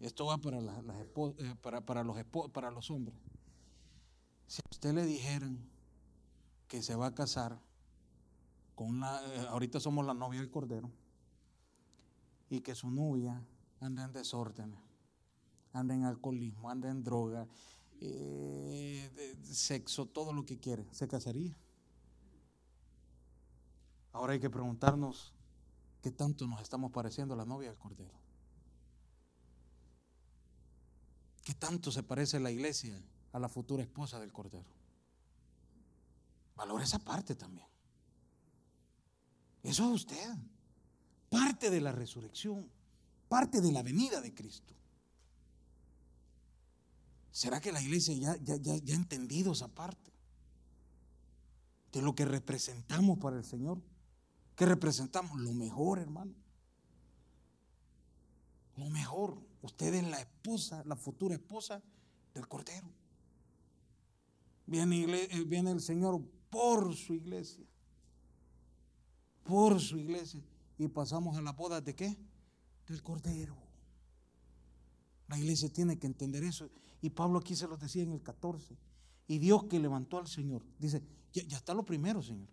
Esto 0.00 0.26
va 0.26 0.38
para, 0.38 0.60
las, 0.60 0.78
eh, 0.78 1.54
para, 1.60 1.80
para, 1.80 2.02
los, 2.02 2.16
para 2.52 2.70
los 2.70 2.90
hombres. 2.90 3.16
Si 4.46 4.60
a 4.60 4.68
usted 4.70 4.92
le 4.92 5.06
dijeran 5.06 5.58
que 6.68 6.82
se 6.82 6.94
va 6.94 7.06
a 7.06 7.14
casar 7.14 7.60
con 8.74 8.88
una, 8.88 9.20
eh, 9.22 9.46
ahorita 9.48 9.78
somos 9.78 10.04
la 10.04 10.14
novia 10.14 10.40
del 10.40 10.50
Cordero, 10.50 10.90
y 12.50 12.60
que 12.60 12.74
su 12.74 12.90
novia 12.90 13.42
anda 13.80 14.04
en 14.04 14.12
desorden, 14.12 14.74
anda 15.72 15.94
en 15.94 16.04
alcoholismo, 16.04 16.68
anda 16.68 16.90
en 16.90 17.02
droga, 17.02 17.46
eh, 18.00 19.36
sexo, 19.42 20.06
todo 20.06 20.32
lo 20.32 20.44
que 20.44 20.58
quiere, 20.58 20.86
¿se 20.92 21.08
casaría? 21.08 21.56
Ahora 24.12 24.34
hay 24.34 24.40
que 24.40 24.50
preguntarnos 24.50 25.32
qué 26.02 26.10
tanto 26.10 26.46
nos 26.46 26.60
estamos 26.60 26.92
pareciendo 26.92 27.32
a 27.32 27.36
la 27.38 27.46
novia 27.46 27.70
del 27.70 27.78
Cordero. 27.78 28.21
¿Qué 31.44 31.54
tanto 31.54 31.90
se 31.90 32.02
parece 32.02 32.38
la 32.38 32.50
iglesia 32.50 33.02
a 33.32 33.38
la 33.38 33.48
futura 33.48 33.82
esposa 33.82 34.20
del 34.20 34.32
Cordero. 34.32 34.70
Valora 36.54 36.84
esa 36.84 36.98
parte 36.98 37.34
también. 37.34 37.66
Eso 39.62 39.86
es 39.86 40.02
usted. 40.02 40.34
Parte 41.30 41.70
de 41.70 41.80
la 41.80 41.92
resurrección, 41.92 42.68
parte 43.28 43.60
de 43.60 43.72
la 43.72 43.82
venida 43.82 44.20
de 44.20 44.34
Cristo. 44.34 44.74
¿Será 47.30 47.60
que 47.60 47.72
la 47.72 47.80
iglesia 47.80 48.14
ya, 48.14 48.36
ya, 48.36 48.56
ya, 48.56 48.76
ya 48.76 48.94
ha 48.94 48.96
entendido 48.96 49.52
esa 49.52 49.68
parte? 49.68 50.12
De 51.90 52.02
lo 52.02 52.14
que 52.14 52.26
representamos 52.26 53.18
para 53.18 53.36
el 53.36 53.44
Señor. 53.44 53.80
¿Qué 54.56 54.66
representamos? 54.66 55.40
Lo 55.40 55.52
mejor, 55.52 55.98
hermano. 55.98 56.34
Mejor. 58.92 59.38
Usted 59.62 59.94
es 59.94 60.04
la 60.06 60.20
esposa, 60.20 60.82
la 60.84 60.96
futura 60.96 61.34
esposa 61.34 61.82
del 62.34 62.46
Cordero. 62.46 62.88
Eh, 64.70 65.44
viene, 65.46 65.70
el 65.70 65.80
Señor 65.80 66.22
por 66.50 66.94
su 66.94 67.14
iglesia. 67.14 67.64
Por 69.44 69.80
su 69.80 69.98
iglesia. 69.98 70.42
Y 70.78 70.88
pasamos 70.88 71.36
a 71.36 71.42
la 71.42 71.52
boda 71.52 71.80
de 71.80 71.94
qué? 71.94 72.16
Del 72.86 73.02
Cordero. 73.02 73.56
La 75.28 75.38
iglesia 75.38 75.72
tiene 75.72 75.98
que 75.98 76.06
entender 76.06 76.44
eso. 76.44 76.68
Y 77.00 77.10
Pablo 77.10 77.38
aquí 77.38 77.56
se 77.56 77.66
lo 77.66 77.78
decía 77.78 78.02
en 78.02 78.12
el 78.12 78.22
14. 78.22 78.76
Y 79.26 79.38
Dios 79.38 79.64
que 79.64 79.80
levantó 79.80 80.18
al 80.18 80.26
Señor. 80.26 80.62
Dice, 80.78 81.02
ya, 81.32 81.56
está 81.56 81.72
lo 81.72 81.84
primero, 81.84 82.22
Señor. 82.22 82.48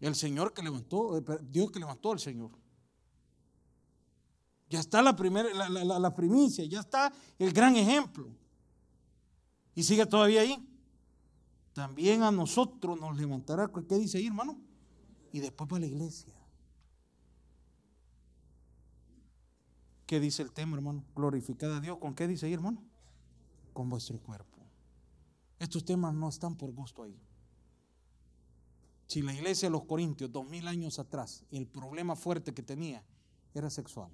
El 0.00 0.14
Señor 0.14 0.52
que 0.52 0.62
levantó, 0.62 1.18
eh, 1.18 1.24
Dios 1.50 1.72
que 1.72 1.80
levantó 1.80 2.12
al 2.12 2.20
Señor. 2.20 2.61
Ya 4.72 4.80
está 4.80 5.02
la, 5.02 5.12
la 5.98 6.14
primicia, 6.14 6.64
ya 6.64 6.80
está 6.80 7.12
el 7.38 7.52
gran 7.52 7.76
ejemplo. 7.76 8.34
Y 9.74 9.82
sigue 9.82 10.06
todavía 10.06 10.40
ahí. 10.40 10.66
También 11.74 12.22
a 12.22 12.30
nosotros 12.30 12.98
nos 12.98 13.14
levantará. 13.14 13.70
¿Qué 13.70 13.96
dice 13.96 14.16
ahí, 14.16 14.28
hermano? 14.28 14.58
Y 15.30 15.40
después 15.40 15.68
para 15.68 15.80
la 15.80 15.88
iglesia. 15.88 16.32
¿Qué 20.06 20.18
dice 20.18 20.42
el 20.42 20.52
tema, 20.52 20.78
hermano? 20.78 21.04
Glorificad 21.14 21.76
a 21.76 21.80
Dios. 21.82 21.98
¿Con 21.98 22.14
qué 22.14 22.26
dice 22.26 22.46
ahí, 22.46 22.54
hermano? 22.54 22.82
Con 23.74 23.90
vuestro 23.90 24.18
cuerpo. 24.20 24.58
Estos 25.58 25.84
temas 25.84 26.14
no 26.14 26.30
están 26.30 26.56
por 26.56 26.72
gusto 26.72 27.02
ahí. 27.02 27.20
Si 29.06 29.20
la 29.20 29.34
iglesia 29.34 29.68
de 29.68 29.72
los 29.72 29.84
Corintios, 29.84 30.32
dos 30.32 30.46
mil 30.46 30.66
años 30.66 30.98
atrás, 30.98 31.44
el 31.50 31.66
problema 31.66 32.16
fuerte 32.16 32.54
que 32.54 32.62
tenía 32.62 33.04
era 33.52 33.68
sexual. 33.68 34.10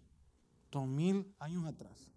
Dos 0.70 0.86
mil 0.86 1.34
años 1.38 1.64
atrás. 1.66 2.08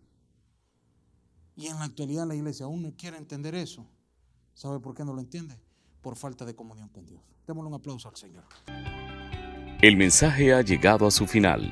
Y 1.56 1.68
en 1.68 1.78
la 1.78 1.86
actualidad 1.86 2.28
la 2.28 2.36
iglesia 2.36 2.66
aún 2.66 2.82
no 2.82 2.93
quiere 2.95 3.18
entender 3.18 3.56
eso. 3.56 3.86
¿Sabe 4.54 4.80
por 4.80 4.95
qué 4.95 5.04
no 5.04 5.14
lo 5.14 5.22
entiende? 5.22 5.56
Por 6.02 6.16
falta 6.16 6.45
de 6.45 6.56
comunión 6.56 6.89
con 6.89 7.06
Dios. 7.06 7.22
Démosle 7.47 7.70
un 7.70 7.76
aplauso 7.76 8.10
al 8.10 8.16
Señor. 8.16 8.43
El 9.82 9.97
mensaje 9.97 10.54
ha 10.54 10.62
llegado 10.62 11.08
a 11.08 11.12
su 11.12 11.28
final. 11.28 11.72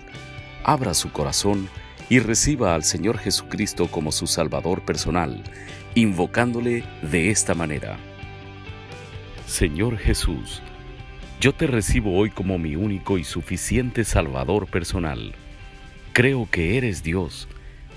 Abra 0.64 0.94
su 0.94 1.12
corazón 1.12 1.70
y 2.10 2.20
reciba 2.20 2.74
al 2.74 2.84
Señor 2.84 3.18
Jesucristo 3.18 3.90
como 3.90 4.12
su 4.12 4.26
Salvador 4.26 4.84
personal, 4.84 5.44
invocándole 5.96 6.84
de 7.04 7.30
esta 7.30 7.54
manera. 7.54 8.00
Señor 9.46 9.98
Jesús, 9.98 10.62
yo 11.40 11.54
te 11.54 11.68
recibo 11.68 12.18
hoy 12.18 12.32
como 12.32 12.58
mi 12.58 12.76
único 12.76 13.18
y 13.18 13.24
suficiente 13.24 14.04
Salvador 14.04 14.70
personal. 14.70 15.36
Creo 16.14 16.48
que 16.50 16.78
eres 16.78 17.04
Dios, 17.04 17.48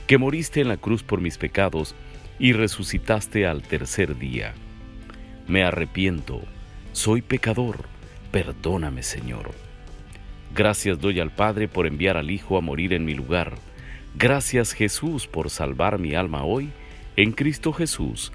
que 0.07 0.19
moriste 0.19 0.61
en 0.61 0.69
la 0.69 0.77
cruz 0.77 1.03
por 1.03 1.21
mis 1.21 1.39
pecados 1.39 1.95
y 2.39 2.53
resucitaste 2.53 3.47
al 3.47 3.63
tercer 3.63 4.19
día. 4.19 4.55
Me 5.49 5.65
arrepiento, 5.65 6.43
soy 6.93 7.23
pecador, 7.23 7.87
perdóname 8.31 9.03
Señor. 9.03 9.53
Gracias 10.55 11.01
doy 11.01 11.21
al 11.21 11.31
Padre 11.31 11.69
por 11.69 11.87
enviar 11.87 12.17
al 12.17 12.31
Hijo 12.31 12.59
a 12.59 12.61
morir 12.61 12.93
en 12.93 13.05
mi 13.05 13.15
lugar. 13.15 13.55
Gracias 14.15 14.73
Jesús 14.73 15.27
por 15.27 15.49
salvar 15.49 15.99
mi 15.99 16.15
alma 16.15 16.45
hoy, 16.45 16.71
en 17.17 17.33
Cristo 17.33 17.73
Jesús. 17.73 18.33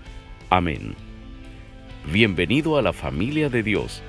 Amén. 0.49 0.95
Bienvenido 2.11 2.78
a 2.78 2.82
la 2.82 2.93
familia 2.93 3.49
de 3.49 3.61
Dios. 3.61 4.01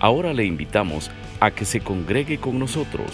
Ahora 0.00 0.34
le 0.34 0.44
invitamos 0.44 1.10
a 1.38 1.52
que 1.52 1.64
se 1.64 1.80
congregue 1.80 2.38
con 2.38 2.58
nosotros. 2.58 3.12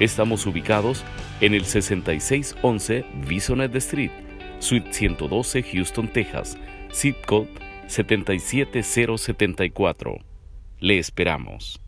Estamos 0.00 0.46
ubicados 0.46 1.04
en 1.42 1.52
el 1.52 1.66
6611 1.66 3.04
Bisonet 3.28 3.76
Street, 3.76 4.10
Suite 4.58 4.94
112, 4.94 5.62
Houston, 5.62 6.08
Texas, 6.08 6.56
zip 6.90 7.16
code 7.26 7.50
77074. 7.86 10.16
Le 10.78 10.98
esperamos. 10.98 11.82